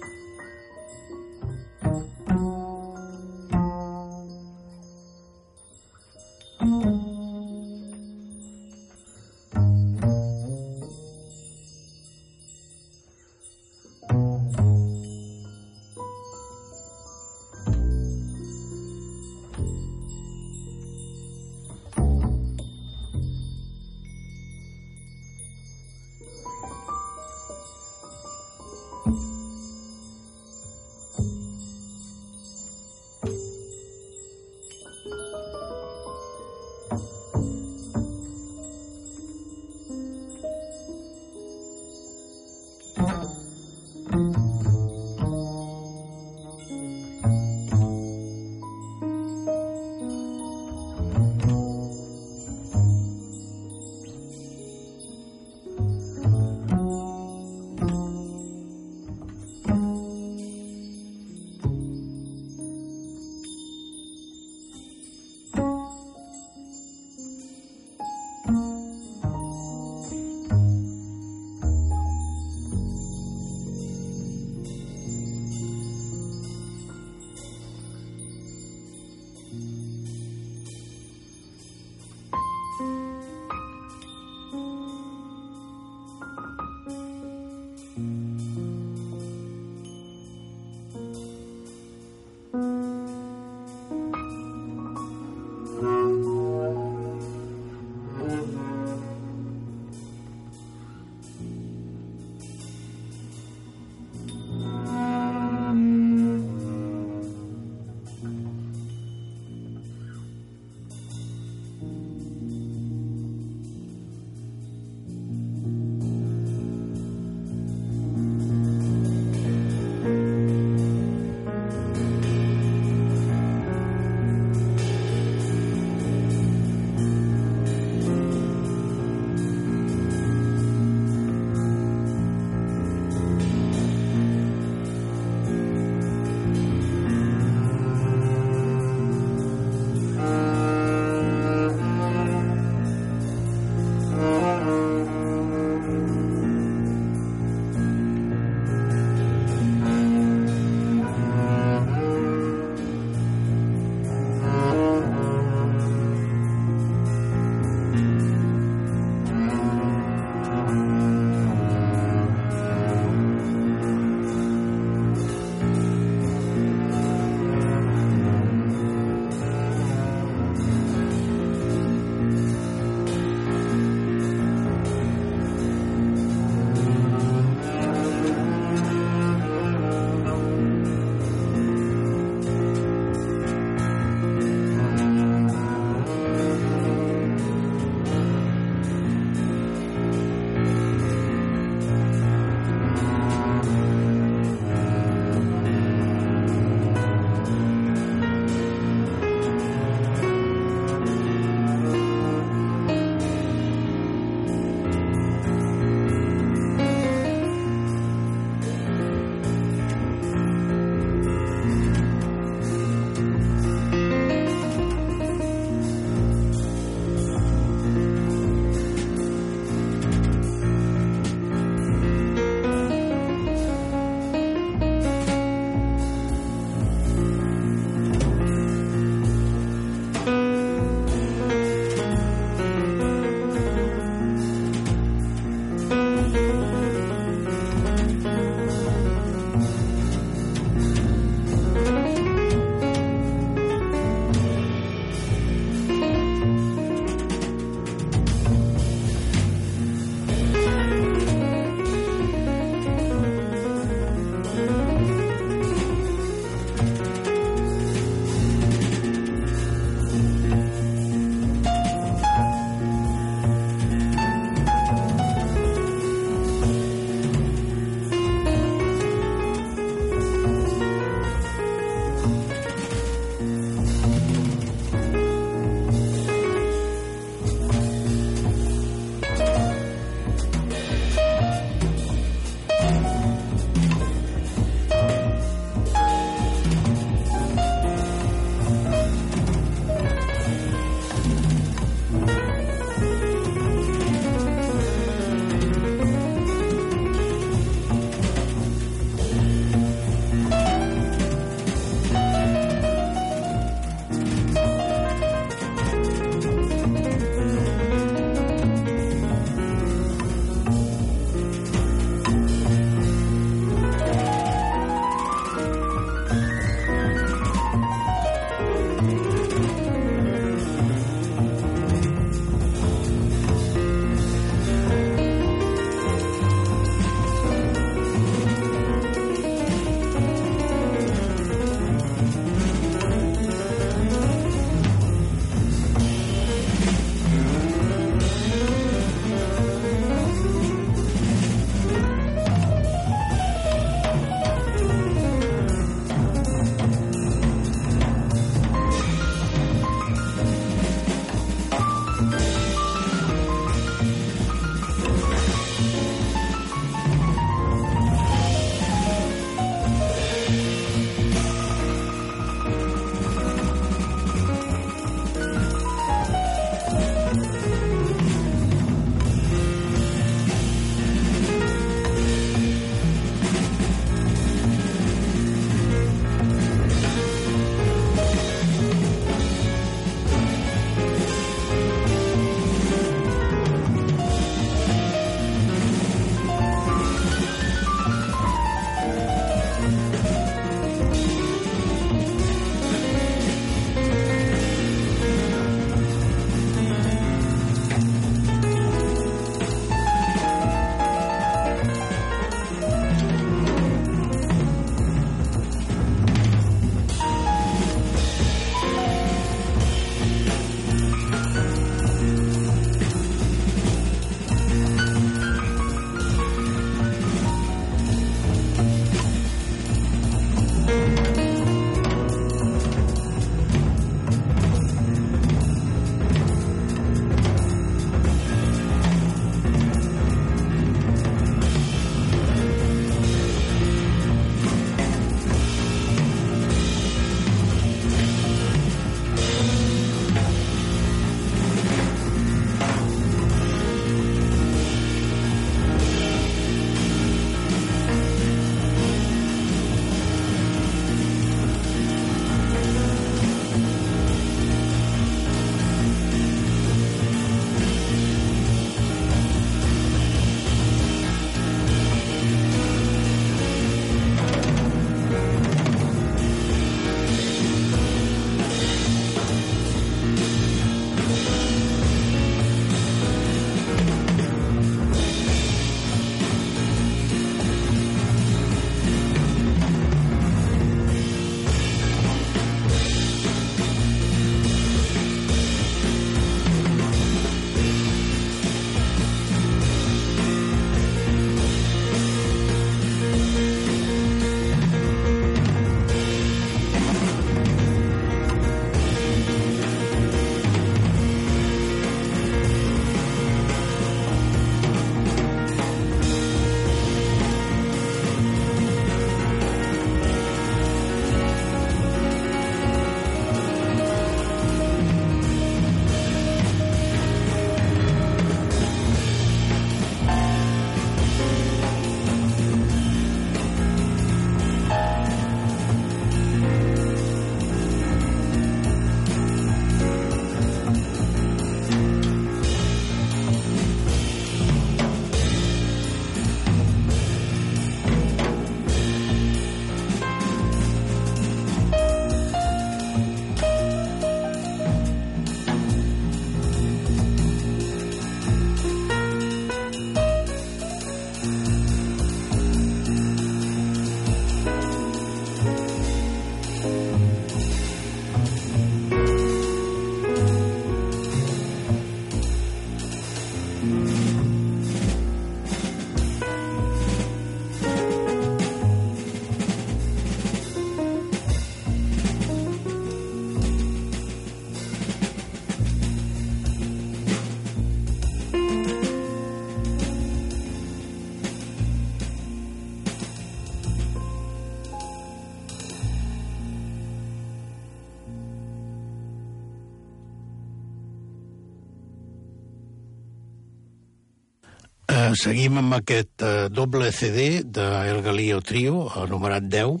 [595.32, 600.00] Eh, seguim amb aquest eh, doble CD de El Galío Trio, anomenat 10.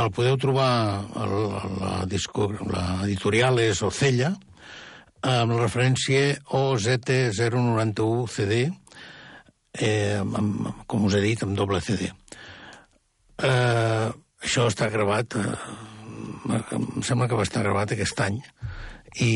[0.00, 1.32] El podeu trobar, el,
[1.80, 4.34] la, disco, la editorial és Ocella,
[5.24, 8.54] amb la referència OZT091CD,
[9.80, 12.02] eh, amb, com us he dit, amb doble CD.
[13.40, 14.08] Eh,
[14.44, 15.56] això està gravat, eh,
[16.76, 18.38] em sembla que va estar gravat aquest any,
[19.24, 19.32] i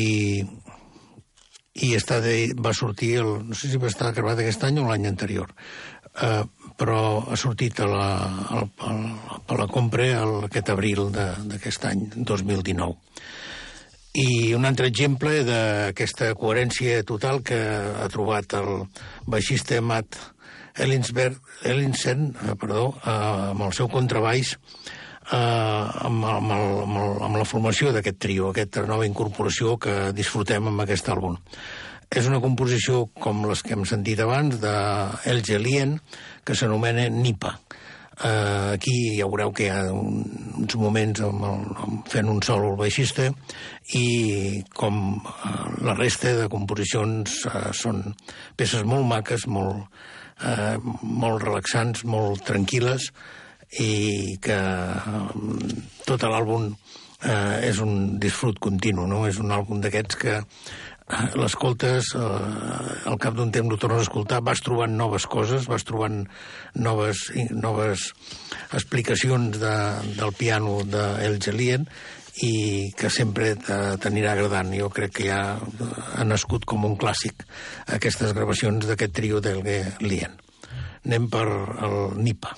[1.75, 4.85] i està de, va sortir, el, no sé si va estar gravat aquest any o
[4.87, 5.51] l'any anterior,
[6.23, 6.43] uh,
[6.79, 6.99] però
[7.31, 8.05] ha sortit a la,
[8.59, 8.93] a, a,
[9.47, 12.95] a la compra el, aquest abril d'aquest any, 2019.
[14.15, 18.85] I un altre exemple d'aquesta coherència total que ha trobat el
[19.27, 20.15] baixista Matt
[20.79, 23.11] Ellinsen, eh, perdó, eh,
[23.51, 24.55] amb el seu contrabaix,
[25.31, 30.13] eh, amb, amb, el, amb, el, amb la formació d'aquest trio, aquesta nova incorporació que
[30.15, 31.39] disfrutem amb aquest àlbum.
[32.13, 34.75] És una composició com les que hem sentit abans de
[35.31, 35.97] El Gelien,
[36.45, 37.57] que s'anomena Nipa.
[38.15, 40.21] Uh, aquí ja veureu que hi ha un,
[40.61, 43.25] uns moments amb el, amb fent un sol al baixista
[43.99, 48.05] i com uh, la resta de composicions uh, són
[48.55, 49.91] peces molt maques, molt,
[50.47, 53.09] uh, molt relaxants, molt tranquil·les,
[53.79, 56.69] i que mm, tot l'àlbum
[57.25, 59.25] eh, és un disfrut continu, no?
[59.29, 64.07] És un àlbum d'aquests que eh, l'escoltes, eh, al cap d'un temps ho tornes a
[64.07, 66.23] escoltar, vas trobant noves coses, vas trobant
[66.75, 68.11] noves, noves
[68.73, 69.75] explicacions de,
[70.19, 71.89] del piano d'El Gelien
[72.43, 74.73] i que sempre t'anirà agradant.
[74.75, 77.45] Jo crec que ja ha nascut com un clàssic
[77.95, 80.35] aquestes gravacions d'aquest trio d'El Gelien.
[81.05, 82.57] Anem per el Nipa.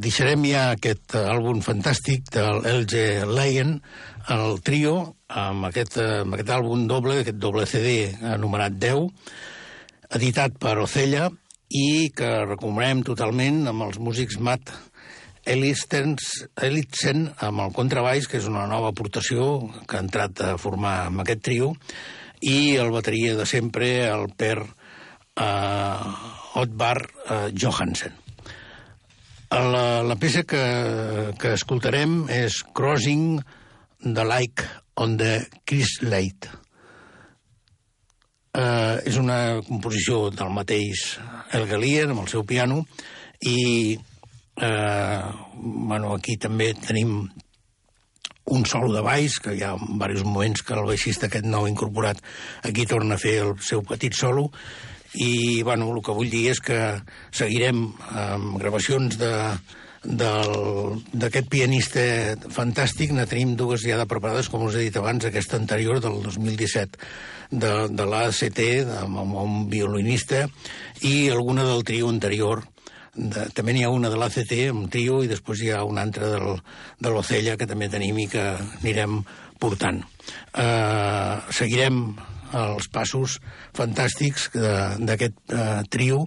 [0.00, 3.76] Deixarem ja aquest àlbum fantàstic del LG Lion,
[4.34, 4.94] el trio,
[5.28, 9.10] amb aquest, uh, amb aquest àlbum doble, aquest doble CD anomenat 10,
[10.18, 11.28] editat per Ocella,
[11.74, 14.72] i que recomanem totalment amb els músics Matt
[15.44, 16.16] Elitzen
[17.44, 21.44] amb el contrabaix, que és una nova aportació que ha entrat a formar amb aquest
[21.44, 21.74] trio,
[22.40, 28.23] i el bateria de sempre, el Per uh, Otbar uh, Johansen.
[29.54, 30.60] La, la peça que,
[31.38, 33.38] que escoltarem és Crossing
[34.02, 34.64] the Lake
[34.98, 36.48] on the Chris Light.
[38.54, 41.04] Uh, és una composició del mateix
[41.54, 42.80] El Galier, amb el seu piano,
[43.46, 47.20] i uh, bueno, aquí també tenim
[48.58, 52.18] un solo de baix, que hi ha diversos moments que el baixista aquest nou incorporat
[52.66, 54.48] aquí torna a fer el seu petit solo,
[55.14, 56.80] i bueno, el que vull dir és que
[57.30, 59.32] seguirem amb gravacions de
[60.04, 62.02] d'aquest pianista
[62.52, 66.18] fantàstic, ne tenim dues ja de preparades, com us he dit abans, aquesta anterior, del
[66.26, 67.00] 2017,
[67.50, 68.60] de, de l'ACT,
[69.00, 70.44] amb, amb un violinista,
[71.08, 72.66] i alguna del trio anterior,
[73.14, 76.28] de, també n'hi ha una de l'ACT, un trio, i després hi ha una altra
[76.34, 76.60] del,
[77.00, 78.44] de l'Ocella, que també tenim i que
[78.82, 79.22] anirem
[79.62, 80.02] portant.
[80.52, 82.04] Uh, seguirem
[82.54, 83.38] els passos
[83.74, 86.24] fantàstics d'aquest uh, trio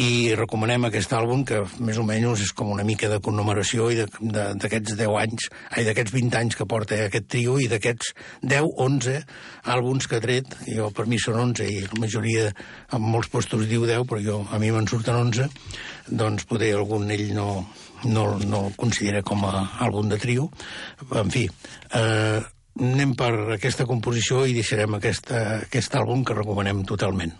[0.00, 4.00] i recomanem aquest àlbum que més o menys és com una mica de connomació i
[4.02, 8.12] d'aquests 10 anys, ai, d'aquests 20 anys que porta aquest trio i d'aquests
[8.42, 9.20] 10, 11
[9.74, 12.50] àlbums que ha tret, jo per mi són 11 i la majoria
[12.92, 15.48] en molts postos diu 10, però jo, a mi me'n surten 11,
[16.10, 17.48] doncs poder algun ell no,
[18.04, 19.54] no, no el considera com a
[19.84, 20.48] àlbum de trio.
[21.14, 21.46] En fi,
[21.94, 22.40] eh,
[22.80, 27.34] anem per aquesta composició i deixarem aquesta, aquest àlbum que recomanem totalment.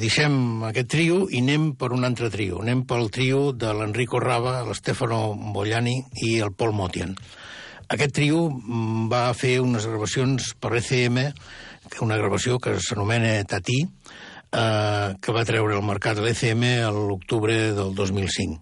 [0.00, 2.62] Deixem aquest trio i anem per un altre trio.
[2.64, 7.14] Anem pel trio de l'Enrico Rava, l'Stefano Bogliani i el Paul Motian.
[7.90, 11.20] Aquest trio mm, va fer unes gravacions per ECM,
[12.06, 16.64] una gravació que s'anomena Tati, eh, que va treure al mercat l'ECM
[16.96, 18.60] l'octubre del 2005.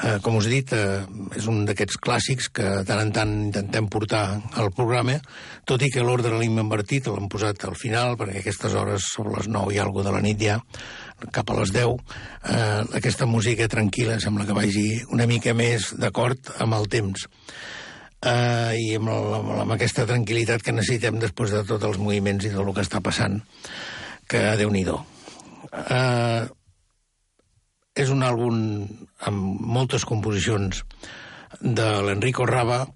[0.00, 1.04] Eh, com us he dit, eh,
[1.36, 5.18] és un d'aquests clàssics que tant en tant intentem portar al programa,
[5.68, 9.50] tot i que l'ordre l'hem invertit, l'hem posat al final, perquè aquestes hores, sobre les
[9.52, 10.58] 9 i alguna de la nit ja,
[11.30, 12.00] cap a les 10,
[12.48, 17.28] eh, aquesta música tranquil·la sembla que vagi una mica més d'acord amb el temps.
[18.22, 19.36] Eh, I amb, el,
[19.66, 23.02] amb aquesta tranquil·litat que necessitem després de tots els moviments i tot el que està
[23.04, 23.40] passant,
[24.30, 24.98] que déu-n'hi-do.
[25.72, 26.61] Eh,
[27.94, 28.58] és un àlbum
[29.28, 30.82] amb moltes composicions
[31.60, 32.86] de l'Enrico Rava,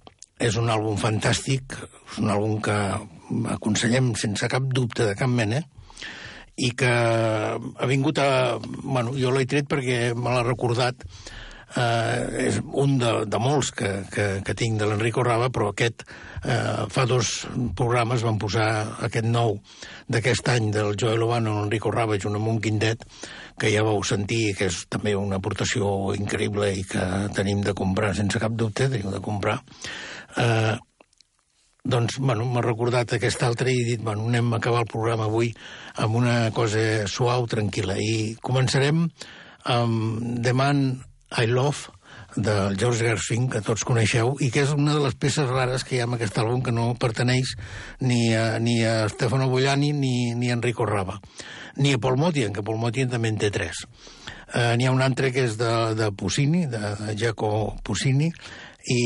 [0.40, 1.76] és un àlbum fantàstic,
[2.12, 2.76] és un àlbum que
[3.52, 5.62] aconsellem sense cap dubte de cap mena,
[6.56, 8.56] i que ha vingut a...
[8.60, 11.04] Bueno, jo l'he tret perquè me l'ha recordat
[11.76, 16.06] eh, és un de, de molts que, que, que tinc de l'Enrico Rava, però aquest
[16.06, 17.34] eh, fa dos
[17.76, 18.68] programes van posar
[19.04, 19.58] aquest nou
[20.08, 23.04] d'aquest any del Joel Obano l'Enrico Rava junt amb un quintet
[23.60, 27.06] que ja vau sentir que és també una aportació increïble i que
[27.36, 29.60] tenim de comprar sense cap dubte, tenim de comprar
[30.36, 30.76] eh,
[31.86, 35.28] doncs, bueno, m'ha recordat aquest altre i he dit, bueno, anem a acabar el programa
[35.30, 35.52] avui
[36.02, 37.94] amb una cosa suau, tranquil·la.
[38.02, 39.04] I començarem
[39.70, 40.82] amb The Man
[41.38, 41.94] i Love,
[42.36, 45.96] del George Gershwin, que tots coneixeu, i que és una de les peces rares que
[45.96, 47.54] hi ha en aquest àlbum que no perteneix
[48.04, 51.18] ni a, ni a Stefano Bogliani ni, ni a Enrico Rava,
[51.80, 53.86] ni a Paul Motian, que Paul Motian també en té tres.
[54.52, 58.30] Eh, N'hi ha un altre que és de, de Puccini, de, de Giacomo Puccini,
[58.92, 59.02] i,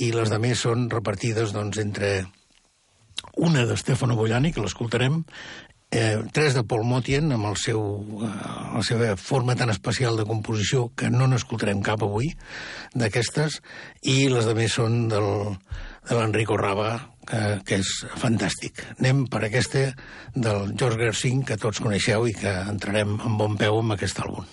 [0.00, 2.24] i les de més són repartides doncs, entre
[3.38, 5.20] una de Stefano Bogliani, que l'escoltarem,
[5.90, 7.80] eh, tres de Paul Motian, amb el seu,
[8.22, 8.32] eh,
[8.74, 12.32] la seva forma tan especial de composició, que no n'escoltarem cap avui,
[12.94, 13.60] d'aquestes,
[14.02, 15.30] i les de més són del,
[16.08, 16.92] de l'Enrico Rava,
[17.28, 18.84] que, que és fantàstic.
[18.98, 19.88] Anem per aquesta
[20.34, 24.48] del George Gershwin, que tots coneixeu i que entrarem amb bon peu amb aquest àlbum.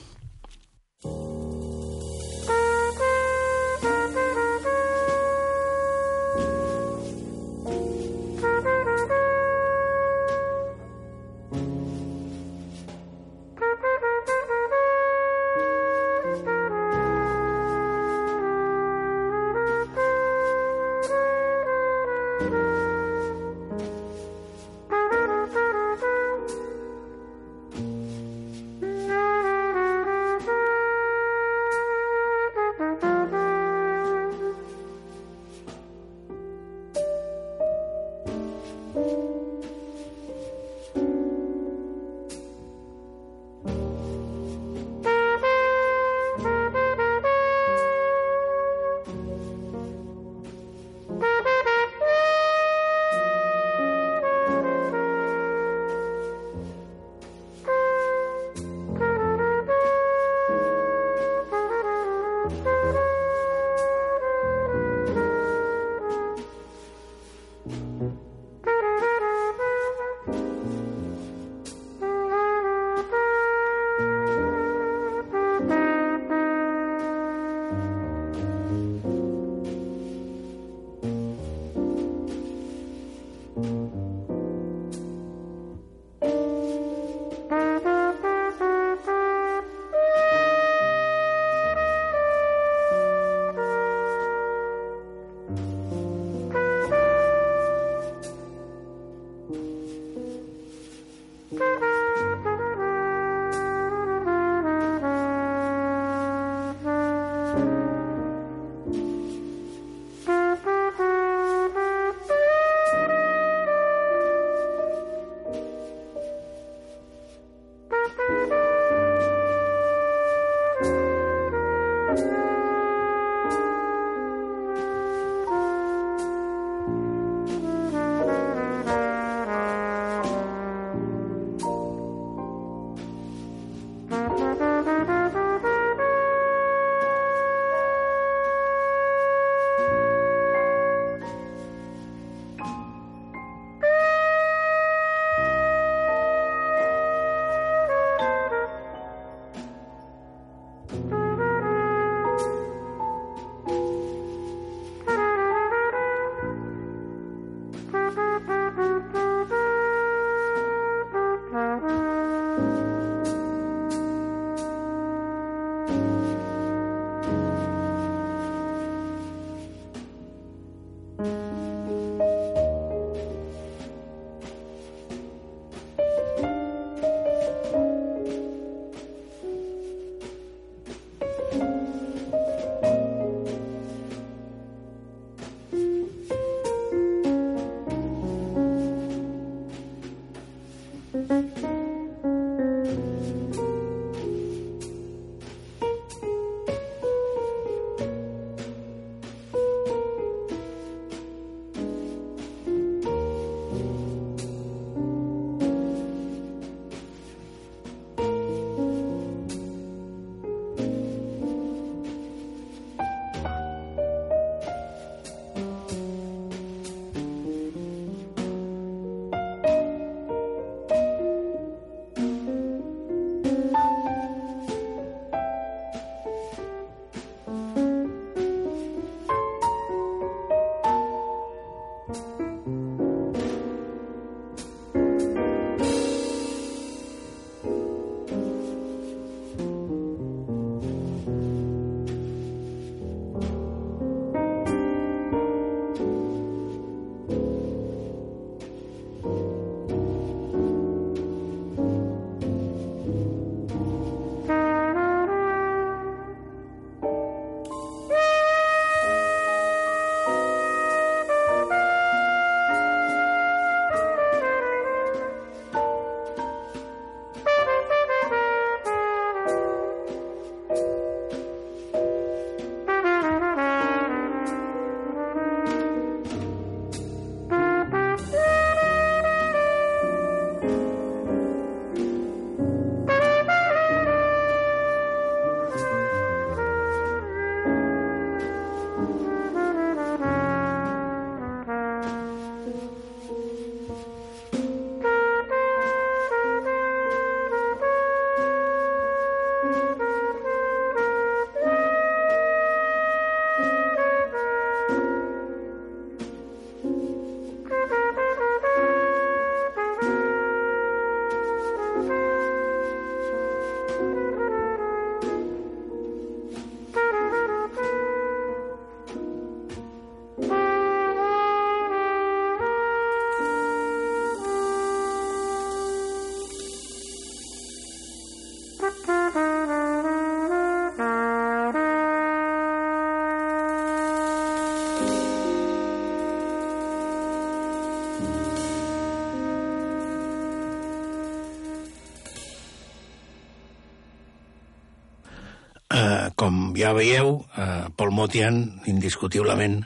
[346.77, 349.83] Ja veieu, eh, Paul Motian, indiscutiblement,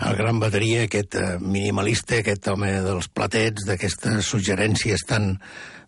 [0.00, 5.34] el gran bateria, aquest eh, minimalista, aquest home dels platets, d'aquestes suggerències tan,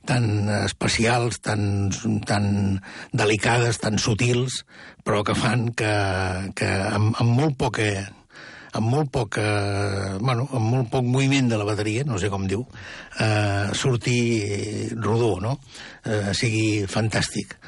[0.08, 1.90] tan especials, tan,
[2.28, 2.80] tan
[3.12, 4.62] delicades, tan sutils,
[5.04, 5.94] però que fan que,
[6.58, 7.88] que amb, amb molt poca
[8.72, 12.46] amb molt poc, eh, bueno, amb molt poc moviment de la bateria, no sé com
[12.48, 12.64] diu,
[13.20, 15.58] eh, surti rodó, no?
[16.04, 17.58] Eh, sigui fantàstic.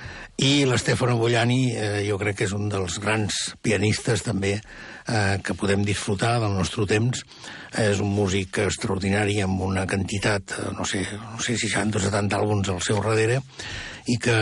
[0.43, 5.55] I l'Stefano Bogliani eh, jo crec que és un dels grans pianistes també eh, que
[5.55, 7.23] podem disfrutar del nostre temps.
[7.79, 12.41] És un músic extraordinari amb una quantitat, eh, no sé, no sé 60 o 70
[12.41, 13.39] àlbums al seu darrere,
[14.11, 14.35] i que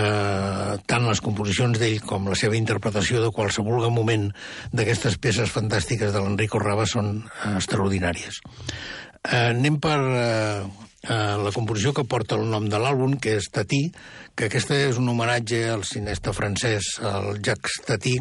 [0.89, 4.31] tant les composicions d'ell com la seva interpretació de qualsevol moment
[4.73, 8.41] d'aquestes peces fantàstiques de l'Enrico Rava són eh, extraordinàries.
[9.29, 13.49] Eh, anem per eh, eh, la composició que porta el nom de l'àlbum, que és
[13.53, 13.83] Tati,
[14.37, 18.17] que aquesta és un homenatge al cinesta francès, al Jacques Tati,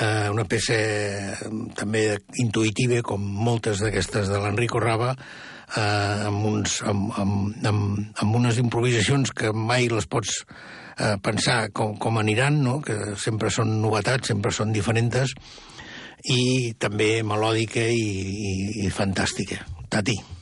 [0.00, 2.06] eh, una peça eh, també
[2.42, 8.60] intuïtiva, com moltes d'aquestes de l'Enrico Rava, eh, amb, uns, amb, amb, amb, amb unes
[8.62, 10.42] improvisacions que mai les pots
[10.98, 12.80] eh, pensar com, com aniran, no?
[12.84, 15.36] que sempre són novetats, sempre són diferents,
[16.26, 18.08] i també melòdica i,
[18.52, 18.56] i,
[18.86, 19.62] i fantàstica.
[19.88, 20.35] Tati.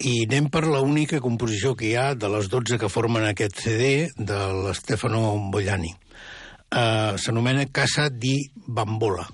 [0.00, 3.58] I anem per la única composició que hi ha de les 12 que formen aquest
[3.66, 5.90] CD de l'Stefano Bogliani.
[6.70, 9.26] Uh, S'anomena Casa di Bambola.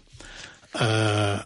[0.74, 1.38] Uh,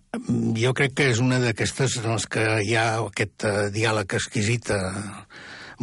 [0.56, 4.72] jo crec que és una d'aquestes en les que hi ha aquest uh, diàleg exquisit
[4.72, 4.88] uh,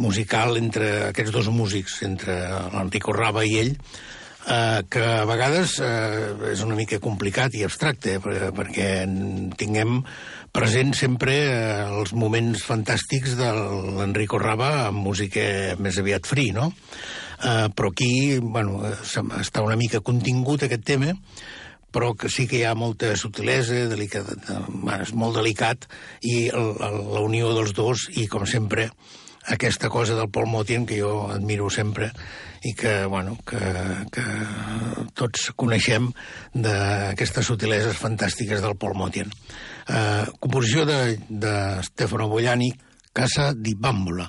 [0.02, 2.40] musical entre aquests dos músics, entre
[2.74, 3.70] l'Enrico Raba i ell,
[4.50, 8.90] uh, que a vegades uh, és una mica complicat i abstracte, per, perquè
[9.62, 10.00] tinguem
[10.58, 13.52] present sempre eh, els moments fantàstics de
[13.98, 16.72] l'Enrico Raba amb música més aviat free, no?
[17.38, 18.82] Eh, però aquí, bueno,
[19.38, 21.14] està una mica contingut aquest tema,
[21.94, 24.28] però que sí que hi ha molta sutilesa, delicat,
[24.68, 25.86] bueno, és molt delicat,
[26.20, 28.90] i la unió dels dos, i com sempre,
[29.48, 32.10] aquesta cosa del Paul Motian que jo admiro sempre
[32.68, 33.60] i que, bueno, que,
[34.12, 34.24] que
[35.16, 36.10] tots coneixem
[36.52, 39.32] d'aquestes sutileses fantàstiques del Paul Motian.
[39.88, 42.72] Eh, composició de, de Stefano Bogliani,
[43.12, 44.28] Casa di Bambola.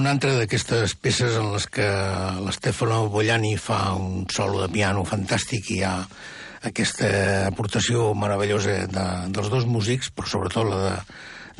[0.00, 1.86] Una altra d'aquestes peces en les que
[2.40, 5.94] l'Stefano Bogliani fa un solo de piano fantàstic i hi ha
[6.70, 7.10] aquesta
[7.50, 9.04] aportació meravellosa de,
[9.34, 10.94] dels dos músics, però sobretot la de,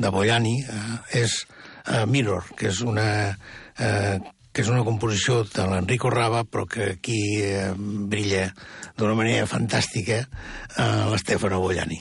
[0.01, 1.35] de Bogliani, eh, és
[1.85, 4.17] eh, Mirror, que és una eh,
[4.51, 8.49] que és una composició de l'Enrico Rava, però que aquí eh, brilla
[8.97, 12.01] d'una manera fantàstica eh, l'Stefano Bogliani.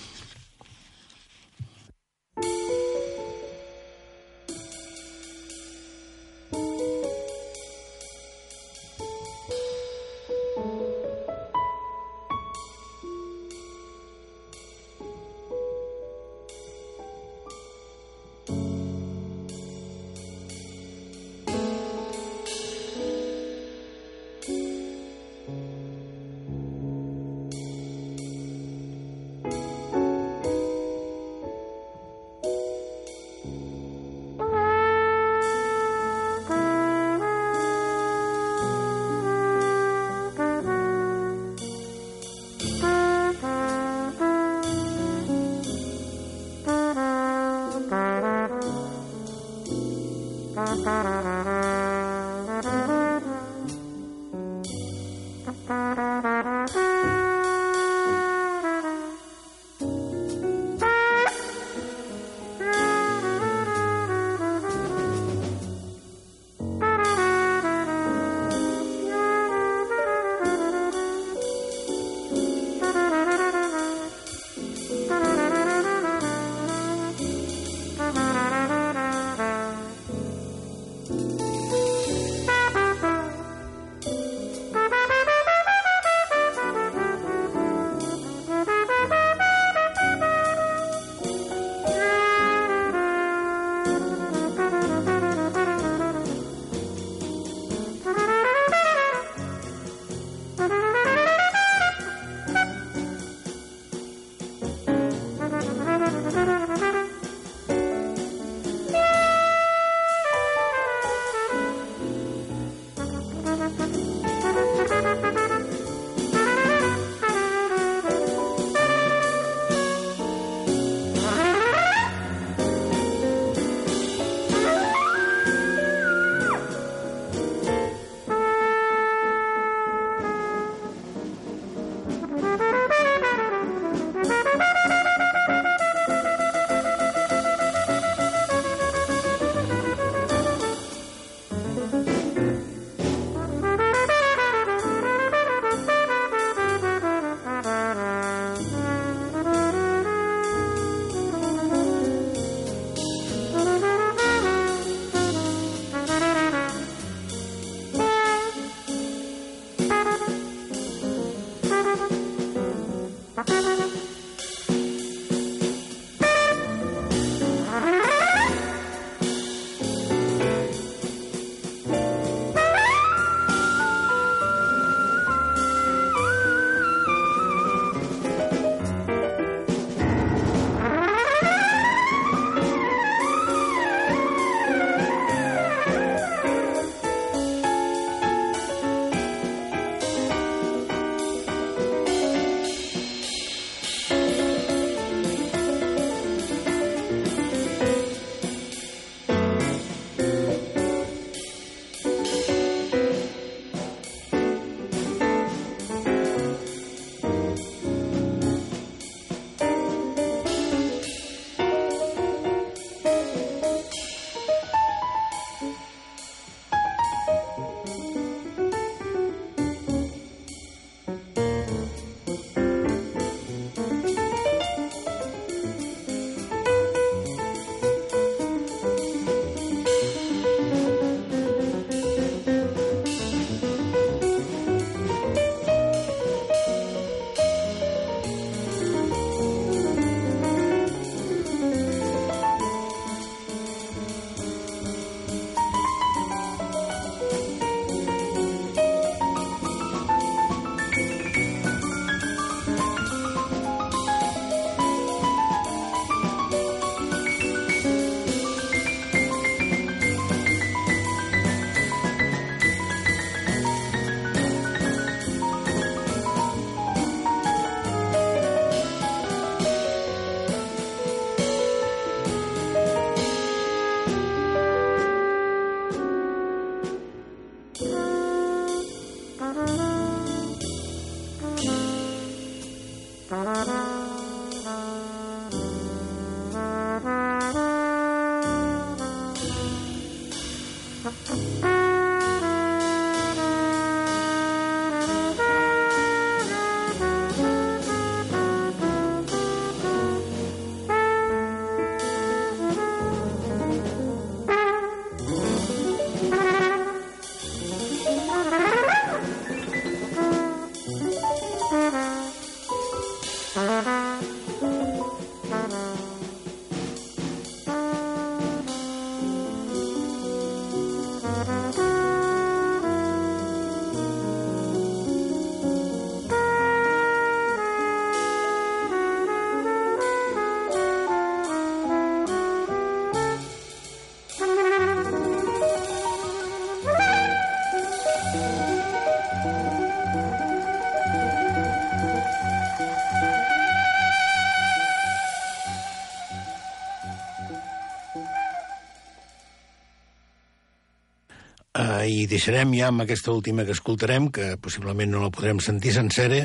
[351.80, 355.94] Uh, I deixarem ja amb aquesta última que escoltarem, que possiblement no la podrem sentir
[355.96, 356.42] sencera.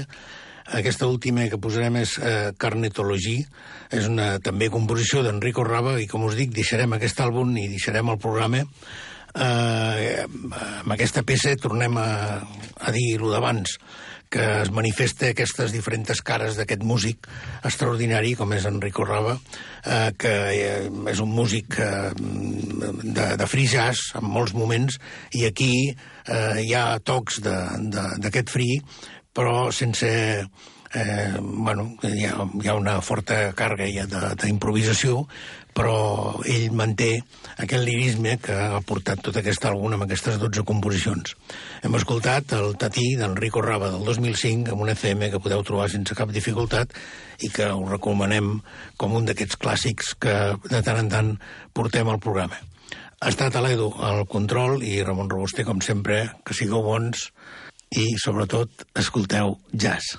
[0.79, 3.41] Aquesta última que posarem és uh, Carnetology,
[3.99, 8.15] és una també composició d'Enrico Raba, i com us dic, deixarem aquest àlbum i deixarem
[8.15, 8.63] el programa.
[9.35, 10.23] Uh,
[10.85, 12.09] amb aquesta peça tornem a,
[12.39, 13.75] a dir el d'abans,
[14.35, 17.29] que es manifesta aquestes diferents cares d'aquest músic
[17.63, 19.37] extraordinari com és Enrico Raba,
[19.87, 24.99] eh, que eh, és un músic eh, de, de free jazz en molts moments,
[25.39, 28.81] i aquí eh, hi ha tocs d'aquest free,
[29.35, 30.11] però sense
[30.95, 35.25] eh, bueno, hi ha, hi ha una forta càrrega ja d'improvisació,
[35.75, 37.17] però ell manté
[37.59, 41.35] aquest lirisme que ha portat tot aquest àlbum amb aquestes 12 composicions.
[41.83, 46.15] Hem escoltat el Tatí d'Enrico Raba del 2005 amb un FM que podeu trobar sense
[46.15, 46.95] cap dificultat
[47.43, 48.61] i que us recomanem
[48.97, 50.37] com un d'aquests clàssics que
[50.71, 51.35] de tant en tant
[51.75, 52.61] portem al programa.
[53.25, 57.31] Ha estat a l'Edu al control i Ramon Robuster, com sempre, que sigueu bons
[57.95, 60.19] i, sobretot, escolteu jazz.